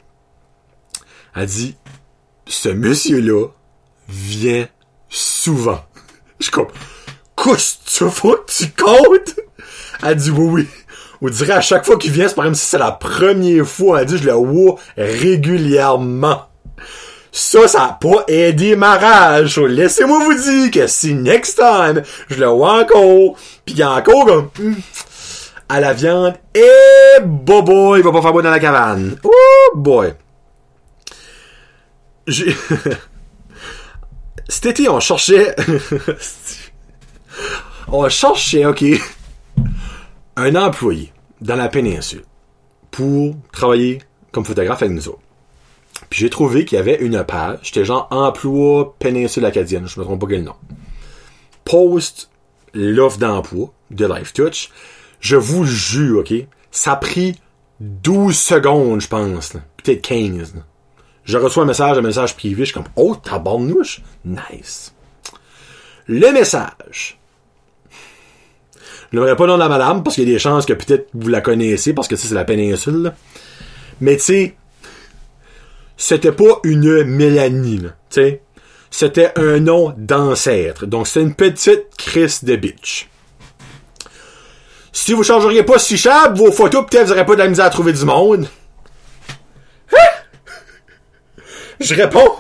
[1.33, 1.77] Elle dit,
[2.45, 3.47] ce monsieur-là
[4.09, 4.67] vient
[5.07, 5.79] souvent.
[6.41, 6.67] Je comme,
[7.37, 8.35] qu'est-ce que tu fais?
[8.47, 9.39] Tu comptes?
[10.03, 10.67] Elle dit, oui, oui.
[11.21, 14.01] On dirait à chaque fois qu'il vient, c'est pas comme si c'est la première fois.
[14.01, 16.43] Elle dit, je le vois régulièrement.
[17.31, 19.53] Ça, ça a pas aidé ma rage.
[19.53, 24.49] So, Laissez-moi vous dire que si next time, je le vois encore, pis encore comme,
[24.59, 24.75] hum,
[25.69, 29.17] à la viande, et bobo, il va pas faire beau dans la cabane.
[29.23, 30.13] Oh boy.
[32.25, 32.55] J'ai...
[34.49, 35.55] Cet été, on cherchait...
[37.87, 38.83] on cherchait, ok,
[40.35, 42.23] un employé dans la péninsule
[42.91, 43.99] pour travailler
[44.31, 45.21] comme photographe avec nous autres.
[46.09, 50.05] Puis j'ai trouvé qu'il y avait une page, j'étais genre emploi péninsule acadienne, je me
[50.05, 50.55] trompe pas quel nom.
[51.65, 52.29] Post
[52.73, 54.69] l'offre d'emploi de Life Touch.
[55.19, 56.33] Je vous jure, ok,
[56.71, 57.35] ça a pris
[57.79, 60.55] 12 secondes, je pense, peut-être 15.
[60.55, 60.61] là.
[61.23, 64.93] Je reçois un message, un message privé, je suis comme, oh, tabarnouche, nice.
[66.05, 67.19] Le message.
[69.11, 70.73] Je n'aimerais pas le nom de la madame, parce qu'il y a des chances que
[70.73, 73.13] peut-être vous la connaissez, parce que c'est la péninsule.
[74.01, 74.57] Mais tu sais,
[75.95, 78.41] c'était pas une Mélanie, tu sais.
[78.89, 80.85] C'était un nom d'ancêtre.
[80.85, 83.09] Donc, c'est une petite Chris de bitch.
[84.93, 87.65] Si vous changeriez pas si cher, vos photos, peut-être vous aurez pas de la misère
[87.65, 88.47] à trouver du monde.
[89.93, 89.97] Hein?
[91.79, 92.31] Je réponds,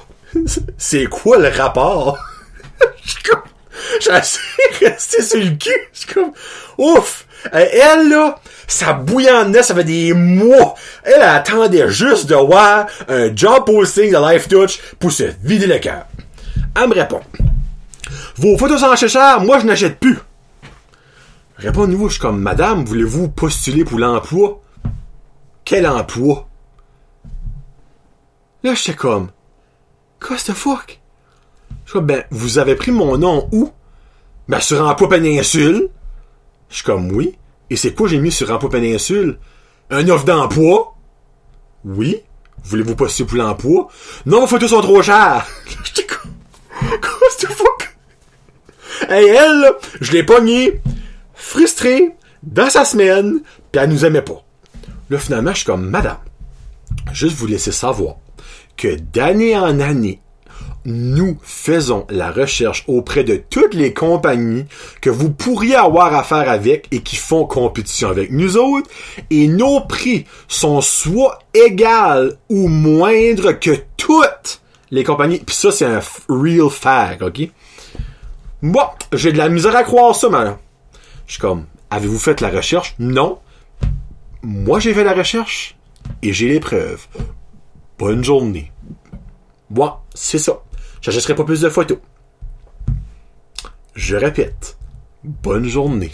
[0.77, 2.17] c'est quoi le rapport?
[4.01, 4.39] J'ai assez
[4.79, 5.71] resté sur le cul.
[5.93, 6.31] Je suis comme,
[6.77, 7.25] ouf!
[7.53, 10.75] Euh, Elle, là, ça bouillonnait, ça fait des mois.
[11.03, 15.79] Elle attendait juste de voir un job posting de Life Touch pour se vider le
[15.79, 16.05] cœur.
[16.75, 17.21] Elle me répond,
[18.35, 20.19] vos photos sont chères, moi je n'achète plus.
[21.57, 24.61] Réponds-nous, je suis comme, madame, voulez-vous postuler pour l'emploi?
[25.65, 26.47] Quel emploi?
[28.63, 29.29] Là, j'étais comme,
[30.19, 30.96] quoi the fuck?
[31.85, 33.71] Je suis comme, ben, vous avez pris mon nom où?
[34.47, 35.89] Ben, sur Emploi Péninsule.
[36.69, 37.37] Je suis comme, oui.
[37.69, 39.37] Et c'est quoi j'ai mis sur Emploi Péninsule?
[39.89, 40.95] Un offre d'emploi?
[41.85, 42.21] Oui.
[42.63, 43.87] Voulez-vous postuler pour l'emploi?
[44.25, 45.47] Non, vos photos sont trop chères.
[45.83, 46.31] J'étais comme,
[46.99, 47.27] quoi?
[47.39, 47.95] The fuck?
[49.09, 50.81] Hey, elle, je l'ai pogné,
[51.33, 54.43] frustré, dans sa semaine, pis elle nous aimait pas.
[55.09, 56.17] Là, finalement, je suis comme, madame,
[57.13, 58.15] juste vous laisser savoir
[58.75, 60.21] que d'année en année,
[60.87, 64.65] nous faisons la recherche auprès de toutes les compagnies
[65.01, 68.89] que vous pourriez avoir affaire avec et qui font compétition avec nous autres,
[69.29, 75.39] et nos prix sont soit égales ou moindres que toutes les compagnies.
[75.39, 77.49] Puis ça, c'est un real fact, ok?
[78.61, 80.55] Moi, j'ai de la misère à croire ça, man.
[81.25, 82.95] Je suis comme, avez-vous fait la recherche?
[82.97, 83.39] Non.
[84.41, 85.75] Moi, j'ai fait la recherche
[86.21, 87.07] et j'ai les preuves.
[87.99, 88.71] Bonne journée.
[89.69, 90.61] Moi, c'est ça.
[91.01, 91.99] J'achèterai pas plus de photos.
[93.95, 94.77] Je répète.
[95.23, 96.11] Bonne journée.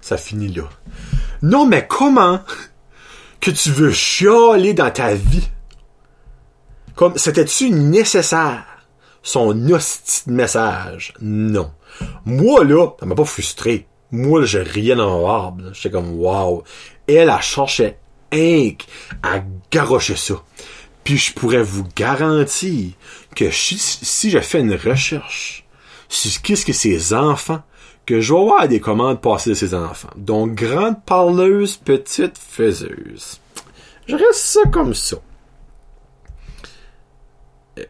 [0.00, 0.64] Ça finit là.
[1.42, 2.40] Non, mais comment
[3.40, 5.48] que tu veux chialer dans ta vie?
[6.94, 8.64] Comme, c'était-tu nécessaire?
[9.22, 11.12] Son hostie message?
[11.20, 11.72] Non.
[12.24, 13.86] Moi, là, ça m'a pas frustré.
[14.10, 15.70] Moi, là, j'ai rien en barbe.
[15.72, 16.64] J'étais comme, wow.
[17.06, 17.96] Elle, a cherché
[18.32, 18.84] Inc.
[19.22, 20.34] à garrocher ça.
[21.04, 22.92] Puis je pourrais vous garantir
[23.36, 25.64] que si, je fais une recherche
[26.08, 27.62] sur qu'est-ce que ces enfants,
[28.06, 30.10] que je vais avoir des commandes passées de ces enfants.
[30.16, 33.40] Donc, grande parleuse, petite faiseuse.
[34.06, 35.16] Je reste ça comme ça.
[37.78, 37.84] Euh,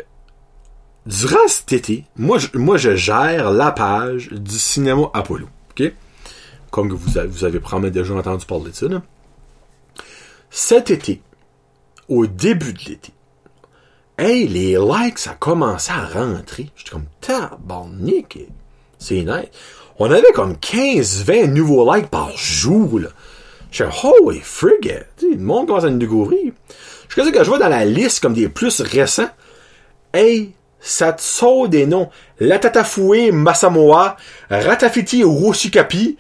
[1.05, 5.49] durant cet été, moi je, moi, je gère la page du cinéma Apollo.
[5.71, 5.93] OK?
[6.71, 8.87] Comme vous avez, probablement déjà entendu parler de ça.
[10.51, 11.21] Cet été,
[12.09, 13.13] au début de l'été,
[14.19, 16.71] hey, les likes, ça a commencé à rentrer.
[16.77, 18.39] J'étais comme, tabarnak,
[18.99, 19.51] c'est nice.
[19.99, 23.09] On avait comme 15-20 nouveaux likes par jour, là.
[23.71, 26.53] J'étais, holy frigate, le monde commence à nous découvrir.
[27.09, 29.31] Je sais que je vois dans la liste comme des plus récents.
[30.13, 32.11] Hey, ça te saute des noms.
[32.41, 34.17] Latatafoué Masamoa,
[34.51, 36.17] Ratafiti Roshikapi,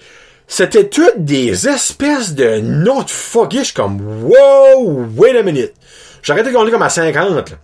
[0.48, 5.74] c'était toutes des espèces de notes de fuckish comme wow, wait a minute.
[6.22, 7.50] J'arrêtais qu'on est comme à 50.
[7.50, 7.56] Là.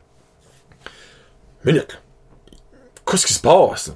[1.65, 2.01] Minute.
[3.07, 3.93] Qu'est-ce qui se passe?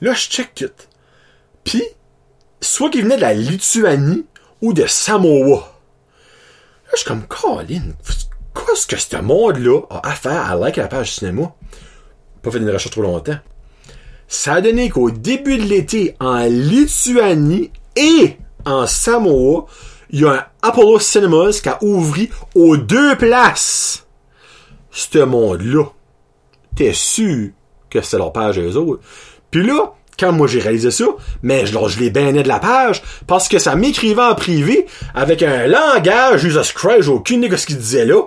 [0.00, 0.70] Là, je check tout.
[1.64, 1.82] Puis,
[2.60, 4.24] soit qu'il venait de la Lituanie
[4.60, 5.58] ou de Samoa.
[6.86, 7.92] Là, je suis comme, Colin,
[8.54, 11.54] qu'est-ce que ce monde-là a à faire à like la page cinéma?
[12.42, 13.38] Pas fait une recherche trop longtemps.
[14.28, 19.66] Ça a donné qu'au début de l'été, en Lituanie et en Samoa,
[20.10, 24.06] il y a un Apollo Cinemas qui a ouvert aux deux places.
[24.90, 25.84] Ce monde-là.
[26.74, 27.50] T'es sûr
[27.90, 29.02] que c'est leur page eux autres.
[29.50, 31.04] Puis là, quand moi j'ai réalisé ça,
[31.42, 35.42] mais je, je les bannais de la page parce que ça m'écrivait en privé avec
[35.42, 38.22] un langage Jesus Christ, j'ai aucune idée de ce qu'il disait là.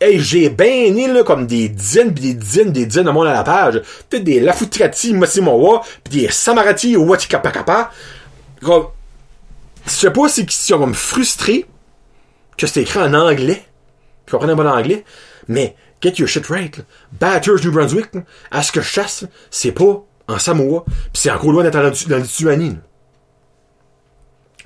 [0.00, 3.34] Hey, j'ai banni là comme des dizaines pis des dizaines des dizaines de monde à
[3.34, 3.82] la page.
[4.08, 7.90] Peut-être des Lafutrati Masimowa pis des Samarati Watikapakapa.
[8.62, 8.86] Comme,
[9.84, 11.66] je sais pas si ils sont comme frustrés
[12.56, 13.62] que c'est écrit en anglais.
[14.26, 15.04] Ils comprennent pas l'anglais.
[15.48, 16.76] Mais, get your shit right.
[16.76, 16.84] Là.
[17.12, 18.10] Batters New Brunswick,
[18.50, 20.84] à ce que je chasse, c'est pas en Samoa.
[21.12, 22.76] Pis c'est encore loin d'être dans la Lituanie.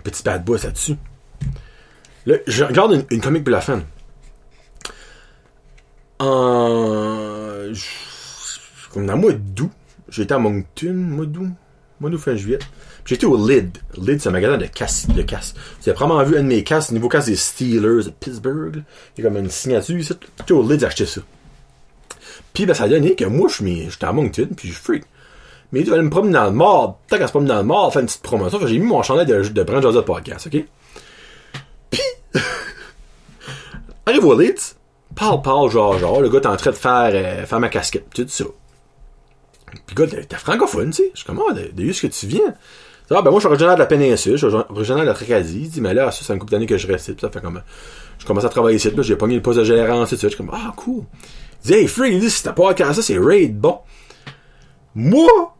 [0.02, 0.96] Petit bad boss là-dessus.
[2.26, 3.82] Là, je regarde une, une comique pour la fin.
[6.18, 7.72] En...
[8.92, 9.70] Comme dans le mois d'août,
[10.08, 11.50] j'étais à Moncton, mois d'août,
[12.00, 12.58] mois d'août fin juillet.
[13.06, 13.78] J'étais au Lid.
[13.96, 15.06] Lid, c'est un magasin de casse.
[15.08, 15.54] De casse.
[15.80, 18.82] Vous avez probablement vu un de mes casses, niveau casse des Steelers de Pittsburgh.
[19.16, 19.96] Il y a comme une signature.
[19.96, 21.20] J'étais au Lid, j'ai acheté ça.
[22.52, 25.04] Puis, ben, ça a donné que moi, j'étais à Moncton, puis je freak.
[25.72, 26.90] Mais il devait me promener dans le mall.
[27.08, 28.66] Tant qu'à se promener dans le mall, faire une petite promotion.
[28.66, 30.64] J'ai mis mon chandail de, de Brand Joseph Podcast, ok?
[31.90, 32.02] Puis,
[34.06, 34.58] arrive au Lid,
[35.14, 38.06] parle, parle, genre, genre, le gars est en train de faire, euh, faire ma casquette,
[38.12, 38.44] tout ça.
[39.86, 41.10] Puis gars, t'es francophone, tu sais.
[41.12, 42.54] Je suis comme, ah, de, de où est-ce que tu viens?
[43.10, 45.60] Ah, ben moi, je suis originaire de la péninsule, je suis originaire de la Tracadie.
[45.62, 47.20] Il dit, mais là, ça, c'est une couple d'années que je reste.
[47.20, 47.62] Ça fait comme,
[48.18, 50.16] je commence à travailler ici, là, j'ai pogné le poste de gérant, tout ça.
[50.16, 51.04] Je suis comme, ah, cool.
[51.64, 53.78] Il dit, hey, free, il dit, si t'as pas à ça, c'est raid, bon.
[54.94, 55.54] Moi,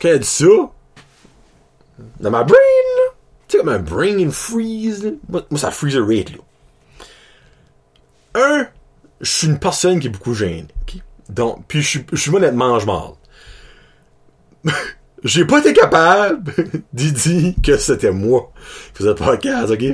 [0.00, 0.46] quand il dit ça,
[2.20, 3.14] dans ma brain, là,
[3.48, 6.38] tu sais, comme un brain freeze, là, moi, ça freeze le raid, là.
[8.38, 8.66] Un,
[9.20, 11.00] je suis une personne qui est beaucoup gênée, ok?
[11.30, 13.12] Donc, puis je suis, honnêtement, je mal.
[15.24, 16.52] J'ai pas été capable
[16.92, 18.52] d'y dire que c'était moi
[18.92, 19.84] qui faisais le podcast, ok?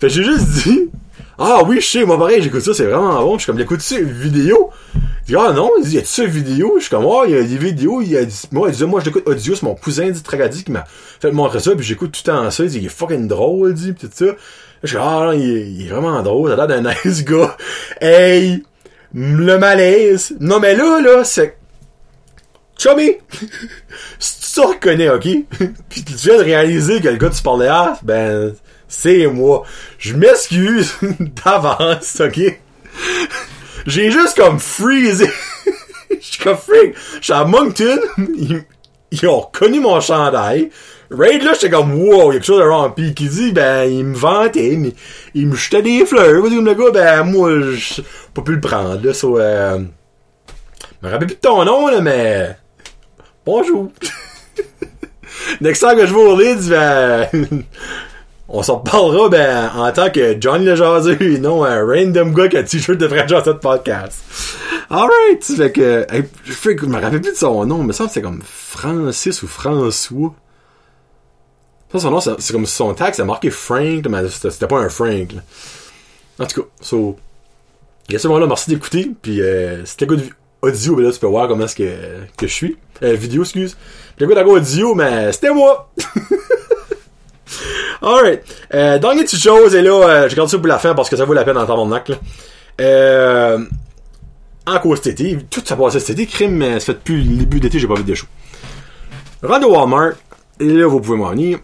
[0.00, 0.90] Fait j'ai juste dit,
[1.38, 3.38] ah oui, je sais, moi pareil, j'écoute ça, c'est vraiment bon.
[3.38, 4.70] Je suis comme, écoute-tu une vidéo?
[4.94, 6.74] Il dit, ah non, il dit, y a-tu ça vidéo?
[6.76, 8.20] Je suis comme, oh, il y a des vidéos, il a
[8.52, 10.84] moi, il dit, moi, j'écoute audio, c'est mon cousin dit Tragadi qui m'a
[11.20, 13.70] fait montrer ça, puis j'écoute tout le temps ça, il dit, il est fucking drôle,
[13.70, 14.32] il dit, pis tout ça.
[14.82, 17.24] Je suis ah non, il est, il est vraiment drôle, ça a l'air d'un nice
[17.24, 17.56] gars.
[18.00, 18.62] Hey!
[19.12, 20.36] Le malaise.
[20.40, 21.56] Non, mais là, là, c'est,
[22.80, 23.16] Chummy!
[24.54, 25.28] te reconnais, ok?
[25.88, 28.54] Puis tu viens de réaliser que le gars tu parlais à, ben,
[28.88, 29.64] c'est moi.
[29.98, 30.94] Je m'excuse
[31.44, 32.60] d'avance, ok?
[33.86, 35.28] J'ai juste comme freezé.
[36.10, 36.94] Je suis comme freak.
[37.20, 37.98] Je suis à Moncton.
[38.18, 38.64] Ils,
[39.12, 40.70] ils ont reconnu mon chandail.
[41.10, 42.92] Raid là, j'étais comme wow, il y a quelque chose de wrong.
[42.94, 44.92] Puis qui dit, ben, il me vantait, mais
[45.34, 46.42] il me jetait des fleurs.
[46.42, 49.78] Comme le gars, ben, moi, j'ai pas pu le prendre, là, euh,
[51.02, 52.56] je me rappelle plus de ton nom, là, mais,
[53.44, 53.90] bonjour.
[55.60, 57.28] Next time que je vais au Leeds, ben,
[58.48, 62.48] on s'en parlera, ben, en tant que Johnny le jaseux et non un random gars
[62.48, 64.18] qui a t-shirt de Fred Johnson podcast.
[64.90, 66.06] Alright, fait que,
[66.44, 70.34] je me rappelle plus de son nom, mais ça, c'est comme Francis ou François.
[71.92, 75.32] Ça, son nom, c'est comme son tag, c'est marqué Frank, mais c'était pas un Frank,
[75.32, 75.42] là.
[76.40, 77.16] En tout cas, so,
[78.24, 80.22] moment-là, merci d'écouter, puis euh, c'était good
[80.62, 81.90] audio, ben là, tu peux voir comment est-ce que,
[82.36, 82.76] que je suis.
[83.02, 83.76] Euh, vidéo, excuse.
[84.18, 85.90] Gars d'accord audio, mais c'était moi!
[88.02, 88.42] Alright.
[88.74, 91.16] Euh, dernière petite chose, et là, euh, je garde ça pour la fin parce que
[91.16, 92.12] ça vaut la peine d'entendre mon acte.
[92.80, 93.58] Euh,
[94.66, 97.36] en cause cet été, tout ça passe cet été, crime, mais ça fait depuis le
[97.38, 98.26] début d'été, j'ai pas vu de show.
[99.42, 100.12] Rentre au Walmart,
[100.60, 101.58] et là, vous pouvez m'en venir.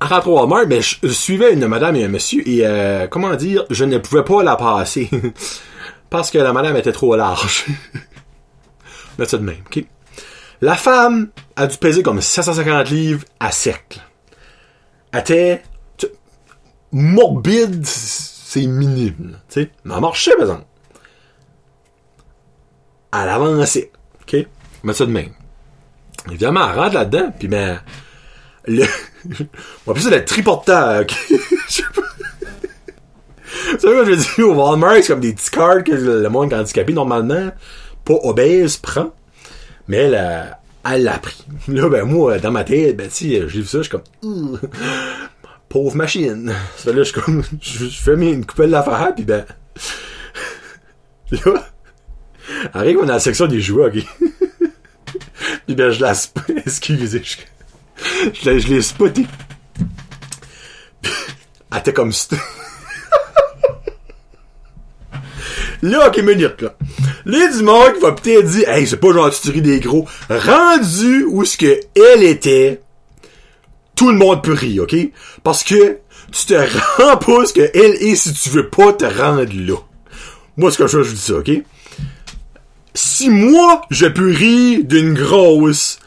[0.00, 3.34] En au Walmart, ben, je, je suivais une madame et un monsieur, et euh, comment
[3.34, 5.08] dire, je ne pouvais pas la passer.
[6.12, 7.64] parce que la madame était trop large.
[9.18, 9.82] Mettre ça de même, ok?
[10.60, 13.96] La femme a dû peser comme 750 livres à sec.
[13.96, 14.02] là.
[15.12, 15.62] Elle était
[16.92, 19.70] morbide, c'est minime, tu sais.
[19.84, 20.64] Mais elle marchait, par exemple.
[23.14, 23.90] Elle avançait,
[24.22, 24.46] ok?
[24.84, 25.32] Mettre ça de même.
[26.28, 27.80] Évidemment, elle rentre là-dedans, puis ben,
[28.66, 28.84] le,
[29.86, 31.14] va plus ça le triporteur, ok?
[31.68, 32.02] Je sais pas.
[33.72, 36.52] Tu sais, quand je dis au Walmart, c'est comme des petits cards que le monde
[36.52, 37.50] handicapé, normalement,
[38.04, 39.12] pas obèse, prend.
[39.88, 40.44] Mais elle, euh,
[40.90, 41.44] elle l'a pris.
[41.68, 44.02] Là, ben, moi, dans ma tête, ben, si, j'ai vu ça, je suis comme,
[45.68, 46.52] pauvre machine.
[46.76, 49.44] Ça là, je suis comme, je, fais une coupelle d'affaires, puis ben,
[51.30, 51.70] là,
[52.74, 54.04] arrive, on est dans la section des jouets, ok?
[55.66, 56.12] puis ben, je la
[56.66, 57.22] excusez,
[58.34, 59.26] je, je l'ai spoté.
[61.00, 61.12] Puis,
[61.70, 62.36] Elle était comme ça.
[65.82, 66.76] Là, ok, minute, là.
[67.24, 70.06] Là, du monde qui va peut-être dire, hey, c'est pas gentil, tu ris des gros.
[70.30, 72.80] Rendu où ce que elle était,
[73.96, 74.96] tout le monde peut rire, ok?
[75.42, 75.98] Parce que
[76.30, 76.54] tu te
[77.02, 79.76] rends pas ce que elle est si tu veux pas te rendre là.
[80.56, 81.50] Moi, ce que je, je dis ça, ok?
[82.94, 85.98] Si moi, je peux rire d'une grosse,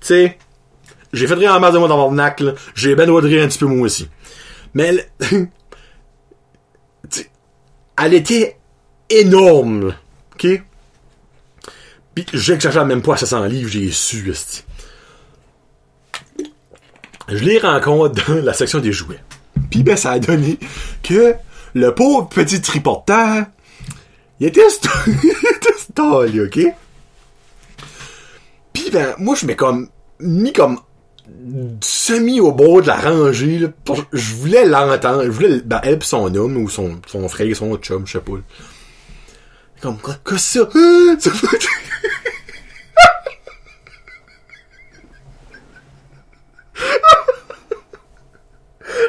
[0.00, 0.38] tu sais,
[1.12, 2.52] j'ai fait rire en masse de moi dans mon nac, là.
[2.74, 4.08] J'ai ben droit de rire un petit peu moi aussi.
[4.74, 5.08] Mais
[7.98, 8.56] elle était
[9.10, 9.94] énorme,
[10.34, 10.62] ok?
[12.14, 14.32] Puis j'exagère même pas à 700 livres, j'ai su.
[17.28, 19.22] Je les rencontre dans la section des jouets.
[19.70, 20.58] Puis ben, ça a donné
[21.02, 21.34] que
[21.74, 23.46] le pauvre petit triporteur,
[24.40, 26.74] il était stall, ok?
[28.72, 29.88] Puis ben, moi, je m'ai comme
[30.20, 30.78] mis comme
[31.80, 33.68] semi au bord de la rangée,
[34.12, 37.76] je voulais l'entendre, je voulais, ben, elle pis son homme, ou son, son frère, son
[37.76, 38.32] chum, je sais pas.
[39.80, 40.68] Comme, quoi, quoi ça?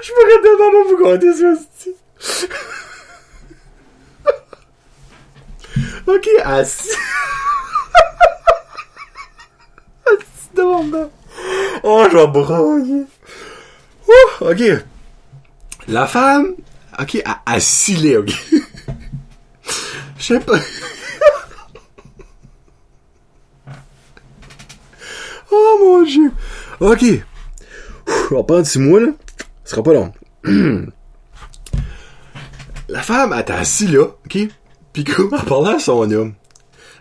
[0.02, 2.48] Je pourrais tellement vous conter ça.
[6.06, 6.90] Ok, assis.
[10.06, 11.10] Assis devant moi.
[11.84, 13.06] Oh, je vais broyer.
[14.08, 14.64] Ouh, ok.
[15.88, 16.56] La femme,
[17.00, 18.30] ok, a assis ok.
[20.18, 20.54] Je sais pas.
[25.52, 26.32] oh mon dieu.
[26.80, 27.04] Ok.
[28.32, 29.08] On va prendre six mois, là.
[29.66, 30.14] Ce sera pas long.
[32.90, 34.38] La femme, elle était assise là, ok?
[34.94, 36.36] Pis comme, en parlant à son homme.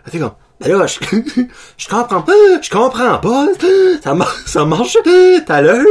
[0.03, 0.33] Elle était comme,
[0.67, 0.99] là, je,
[1.77, 3.47] je comprends pas, je comprends pas,
[4.03, 4.97] ça, mar ça marche
[5.47, 5.85] à l'heure.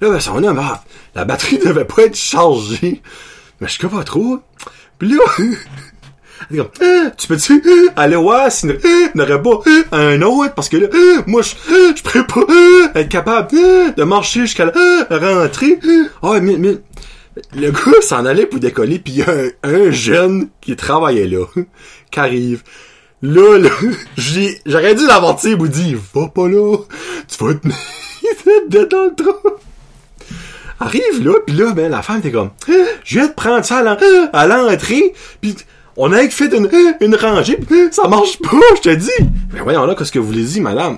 [0.00, 0.82] Là, ben, son homme, ah,
[1.14, 3.02] la batterie devait pas être chargée.
[3.60, 4.38] Mais je comprends pas trop.
[4.98, 5.08] Pis
[6.50, 6.64] là,
[7.16, 7.62] tu peux-tu
[7.96, 8.78] aller voir s'il
[9.14, 9.60] n'y aurait pas
[9.92, 10.88] un autre, parce que là,
[11.26, 11.50] moi, je,
[11.96, 13.50] je pourrais pas être capable
[13.96, 15.78] de marcher jusqu'à la rentrée.
[16.22, 16.76] Ah, mais, mais,
[17.54, 21.28] le gars s'en allait pour décoller, puis il y a un, un jeune qui travaillait
[21.28, 21.44] là,
[22.10, 22.62] qui arrive.
[23.22, 23.70] Là, là,
[24.16, 26.76] j'ai, j'aurais dû l'avertir, vous dire, va pas là,
[27.28, 29.50] tu vas te mettre dans le trou.
[30.82, 32.72] Arrive là, puis là, ben, la femme était comme, Ah,
[33.04, 33.98] je viens de prendre ça à l'en-
[34.32, 35.54] à l'entrée, puis
[35.96, 39.10] on a fait une, une rangée, pis ça marche pas, je te dis.
[39.52, 40.96] Ben voyons là, qu'est-ce que vous voulez dire, madame?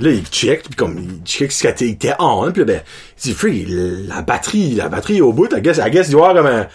[0.00, 2.82] Là, il check, puis comme, il check ce qui était on, puis là, ben,
[3.18, 3.66] il dit, free,
[4.06, 6.68] la batterie, la batterie au bout, I guess, I guess, il doit avoir comme un,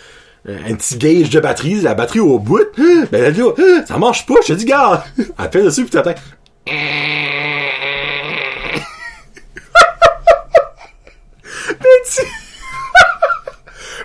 [0.46, 2.68] un petit gauge de batterie, la batterie au bout.
[3.12, 3.52] Ben là,
[3.88, 5.06] ça marche pas, je te dis, gars.
[5.38, 6.16] Appelle dessus pis t'attends.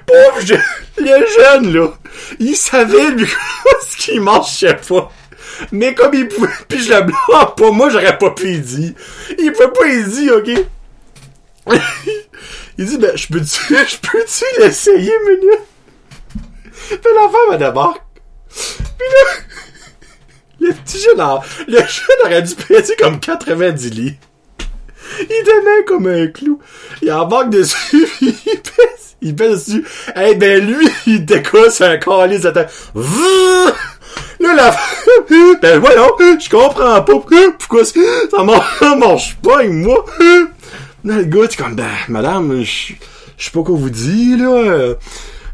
[0.07, 0.55] Pauvre je...
[0.97, 1.89] le jeune, là,
[2.39, 3.29] il savait, lui,
[3.87, 5.13] ce qu'il marchait pas?
[5.73, 8.93] Mais comme il pouvait, puis je le blâme pas, moi, j'aurais pas pu y dire.
[9.39, 10.51] Il peut pas y dire, ok?
[12.79, 15.68] il dit, ben, je peux-tu, je peux-tu l'essayer, minute?
[16.89, 18.03] Puis la femme, elle débarque.
[18.49, 19.31] Puis là,
[20.69, 21.23] le petit jeune,
[21.67, 24.17] le jeune aurait dû péter comme 90 lits.
[25.21, 26.61] Il demeure comme un clou.
[27.03, 29.85] Il embarque dessus, il pèse, il pèse dessus.
[30.17, 32.71] Eh ben lui, il décosse un calice de terre.
[34.41, 34.77] Là, la
[35.61, 40.05] ben voyons, je comprends pas pourquoi ça marche pas avec moi.
[41.05, 42.93] Là, le gars, tu comme, ben, madame, je
[43.37, 44.95] sais pas quoi vous dire, là.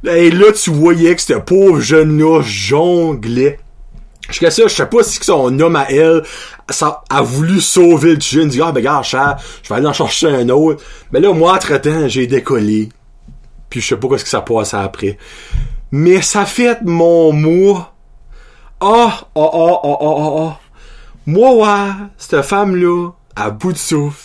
[0.06, 3.58] Et là, tu voyais que ce pauvre jeune-là jonglait.
[4.28, 6.22] Jusqu'à ça, je sais pas si son homme à elle
[6.70, 8.48] ça a voulu sauver le jeune.
[8.48, 9.16] dit, ah, ben, gars, je
[9.68, 10.82] vais aller en chercher un autre.
[11.12, 12.88] Mais là, moi, entre-temps, j'ai décollé.
[13.68, 15.18] Puis je sais pas ce que ça passe après.
[15.90, 17.94] Mais ça fait mon mois.
[18.80, 20.60] Ah, ah, ah, ah, ah, ah, ah.
[21.26, 24.18] Moi, ouais, cette femme-là, à bout de souffle.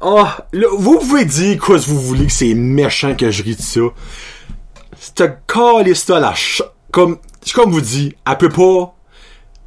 [0.00, 3.56] Ah, là, vous pouvez dire quoi si vous voulez que c'est méchant que je ris
[3.56, 3.80] de ça.
[4.98, 6.62] Cette calice-là, la ch...
[6.90, 7.18] Comme,
[7.54, 8.96] comme vous dit, elle peut pas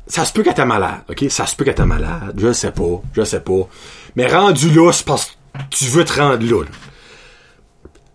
[0.09, 1.25] ça se peut qu'elle était malade, ok?
[1.29, 2.33] Ça se peut qu'elle était malade.
[2.35, 3.69] Je sais pas, je sais pas.
[4.15, 5.31] Mais rendu là, c'est parce que
[5.69, 6.65] tu veux te rendre là.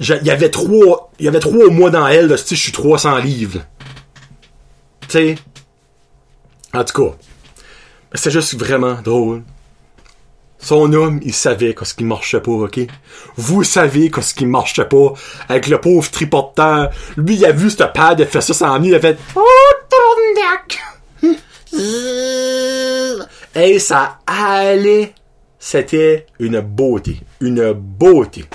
[0.00, 3.18] Il y avait trois, il y avait trois mois dans elle, là, je suis 300
[3.18, 3.60] livres.
[5.02, 5.34] Tu sais?
[6.74, 7.16] En tout cas.
[8.12, 9.44] C'est juste vraiment drôle.
[10.64, 12.80] Son homme, il savait qu'est-ce qui marchait pas, ok?
[13.36, 15.12] Vous savez qu'est-ce qui marchait pas
[15.46, 16.90] avec le pauvre tripoteur.
[17.18, 19.42] Lui, il a vu cette paire de fesses s'en il a fait Oh,
[19.90, 19.96] ton
[23.54, 25.12] et ça allait.
[25.58, 27.20] C'était une beauté.
[27.42, 28.46] Une beauté.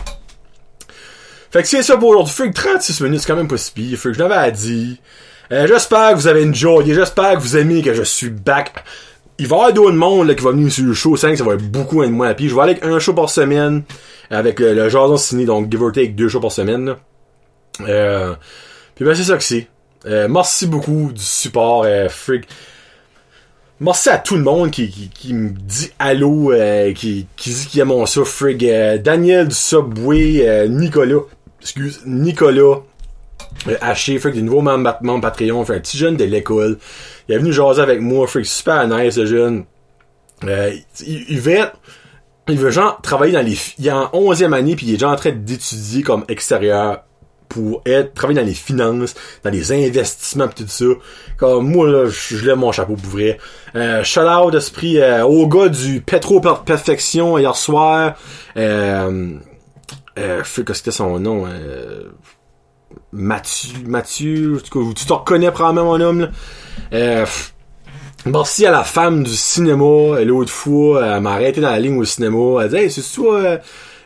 [1.51, 2.33] Fait que c'est ça pour aujourd'hui.
[2.33, 3.99] Fait que 36 minutes, c'est quand même pas si pire.
[3.99, 4.99] Fait que je l'avais dit.
[5.51, 6.95] Euh, j'espère que vous avez enjoyé.
[6.95, 8.83] J'espère que vous aimez que je suis back.
[9.39, 11.37] Il va y avoir d'autres monde là, qui va venir sur le show 5.
[11.37, 12.49] Ça va être beaucoup moins pied.
[12.49, 13.83] Je vais aller avec un show par semaine.
[14.29, 15.45] Avec euh, le jason ciné.
[15.45, 16.95] Donc, give or take deux shows par semaine.
[17.81, 18.35] Euh,
[18.95, 19.67] puis ben, c'est ça que c'est.
[20.05, 21.85] Euh, merci beaucoup du support.
[22.09, 22.45] freak.
[23.81, 27.79] Merci à tout le monde qui, qui, me dit allô, euh, qui, qui dit qu'il
[27.79, 28.65] aime mon ça, frig.
[28.65, 31.21] Euh, Daniel du Subway, euh, Nicolas,
[31.61, 32.81] excuse, Nicolas,
[33.81, 36.77] Haché, frig, des nouveaux membres, membres Patreon, fait un petit jeune de l'école.
[37.27, 39.65] Il est venu jaser avec moi, frig, super nice, ce jeune.
[40.43, 41.67] il, il veut
[42.47, 45.09] il veut genre travailler dans les, il est en 11e année puis il est déjà
[45.09, 47.03] en train d'étudier comme extérieur
[47.47, 50.85] pour être travailler dans les finances, dans les investissements pis tout ça.
[51.37, 53.39] Comme moi là, je, lève mon chapeau pour vrai.
[53.75, 58.15] Euh, shout out d'esprit euh, au gars du Petro Perfection hier soir.
[58.55, 59.33] Euh,
[60.17, 61.45] euh, que c'était son nom.
[61.47, 62.03] Euh,
[63.11, 66.29] Mathieu, Mathieu, tu te reconnais probablement mon homme là.
[66.93, 67.25] Euh,
[68.25, 72.05] merci à la femme du cinéma, l'autre fois, elle m'a arrêté dans la ligne au
[72.05, 72.63] cinéma.
[72.63, 73.59] Elle dit Hey, c'est toi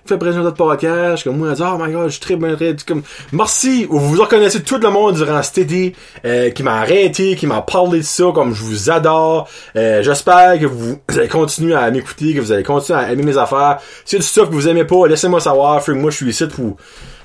[0.05, 2.57] fait présenter de podcast, comme moi, elle dit, oh my god, je suis très bien
[2.85, 5.95] comme, merci, vous vous reconnaissez tout le monde durant cet été,
[6.25, 9.47] euh, qui m'a arrêté, qui m'a parlé de ça, comme je vous adore,
[9.77, 13.37] euh, j'espère que vous, allez continuer à m'écouter, que vous allez continuer à aimer mes
[13.37, 16.47] affaires, si a du stuff que vous aimez pas, laissez-moi savoir, moi je suis ici
[16.47, 16.75] pour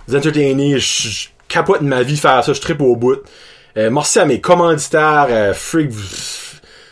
[0.06, 0.78] vous entertainer,
[1.48, 3.18] capote ma vie faire ça, je tripe au bout,
[3.76, 5.90] euh, merci à mes commanditaires, euh, freak,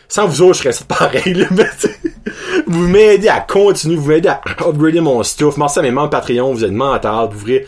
[0.08, 1.66] sans vous autres, je serais pareil, là, mais
[2.66, 5.56] vous m'aidez à continuer, vous m'aidez à upgrader mon stuff.
[5.56, 7.66] Merci à mes membres Patreon, vous êtes mental, vous vrai.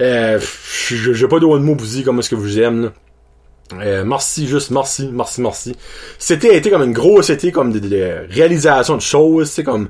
[0.00, 0.38] Euh,
[0.90, 2.88] j'ai pas d'autres mots pour vous dire comment est-ce que vous aimez,
[3.74, 5.76] euh, merci, juste merci, merci, merci.
[6.18, 9.88] C'était été comme une grosse été comme de, réalisation de choses, c'est comme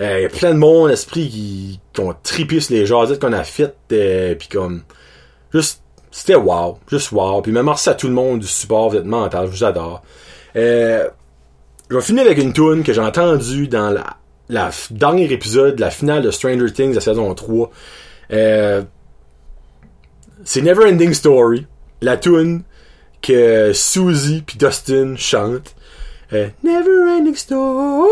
[0.00, 3.76] euh, plein de monde esprit qui, qui ont tripé sur les jasettes qu'on a faites,
[3.92, 4.82] euh, puis comme
[5.52, 5.82] juste
[6.12, 7.40] c'était wow, juste wow.
[7.40, 10.02] Puis même merci à tout le monde du support, vous êtes mental, je vous adore.
[10.56, 11.08] Euh,
[11.88, 14.18] je vais finir avec une tune que j'ai entendue dans la,
[14.50, 17.70] la dernier épisode, la finale de Stranger Things, la saison 3.
[18.32, 18.82] Euh,
[20.44, 21.66] c'est Never Ending Story.
[22.02, 22.62] La tune
[23.22, 25.74] que Susie puis Dustin chantent.
[26.32, 28.10] Euh, Never Ending Story.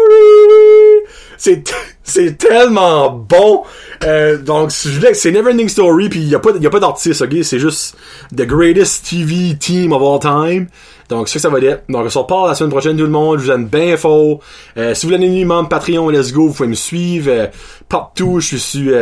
[1.43, 1.65] C'est
[2.05, 3.63] c'est tellement bon.
[4.05, 7.23] Euh, donc c'est Never Ending Story puis il y a pas y a pas d'artiste,
[7.23, 7.97] ok, c'est juste
[8.37, 10.69] the greatest TV team of all time.
[11.09, 11.85] Donc, c'est ça que ça va être.
[11.89, 13.41] Donc, on se reparle la semaine prochaine, tout le monde.
[13.41, 14.39] Je vous aime bien fort.
[14.77, 16.47] Euh, si vous voulez devenir membre Patreon, let's go.
[16.47, 17.47] Vous pouvez me suivre euh,
[17.89, 18.39] partout.
[18.39, 18.93] Je suis sur...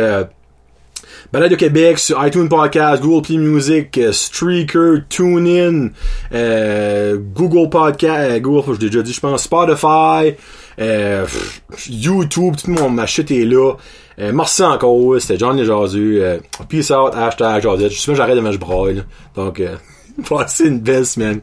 [1.31, 5.89] Balade de Québec sur iTunes Podcast, Google Play Music, euh, Streaker, TuneIn,
[6.33, 10.35] euh, Google Podcast, euh, Google, je l'ai déjà dit, je pense, Spotify,
[11.87, 13.73] YouTube, tout le monde, ma shit est là.
[14.17, 16.19] Merci encore, c'était John Lejazu.
[16.19, 17.91] Euh, peace out, hashtag Josette.
[17.91, 19.01] Je suis j'arrête de me là.
[19.35, 19.61] Donc,
[20.29, 21.39] passez une belle semaine.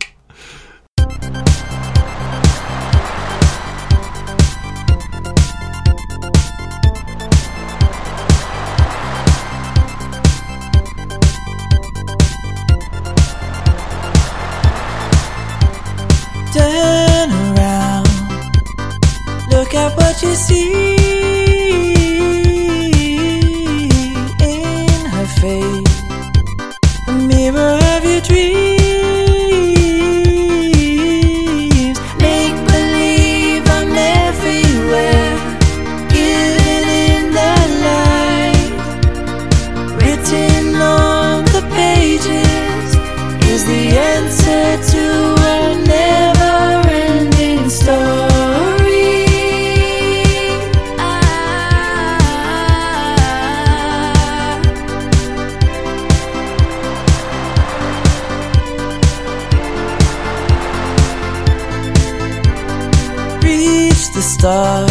[64.27, 64.91] Stars,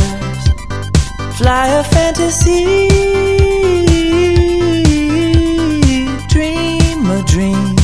[1.37, 2.87] fly a fantasy,
[6.29, 7.75] dream a dream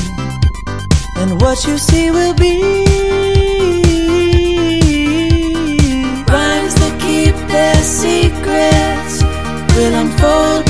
[1.17, 2.55] and what you see will be.
[6.31, 9.15] Rhymes that keep their secrets
[9.75, 10.60] will unfold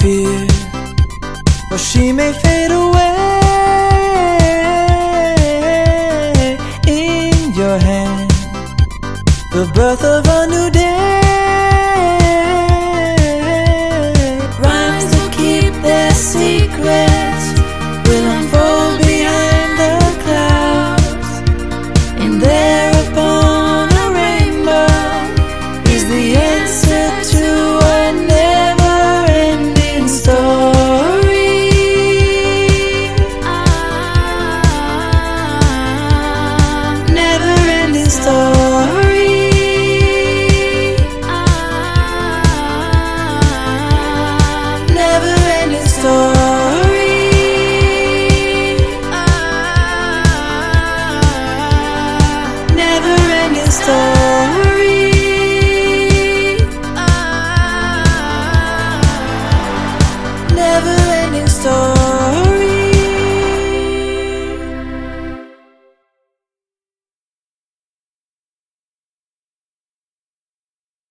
[0.00, 0.46] fear,
[1.70, 3.10] or she may fade away.
[6.86, 8.30] In your hand,
[9.52, 10.70] the birth of a new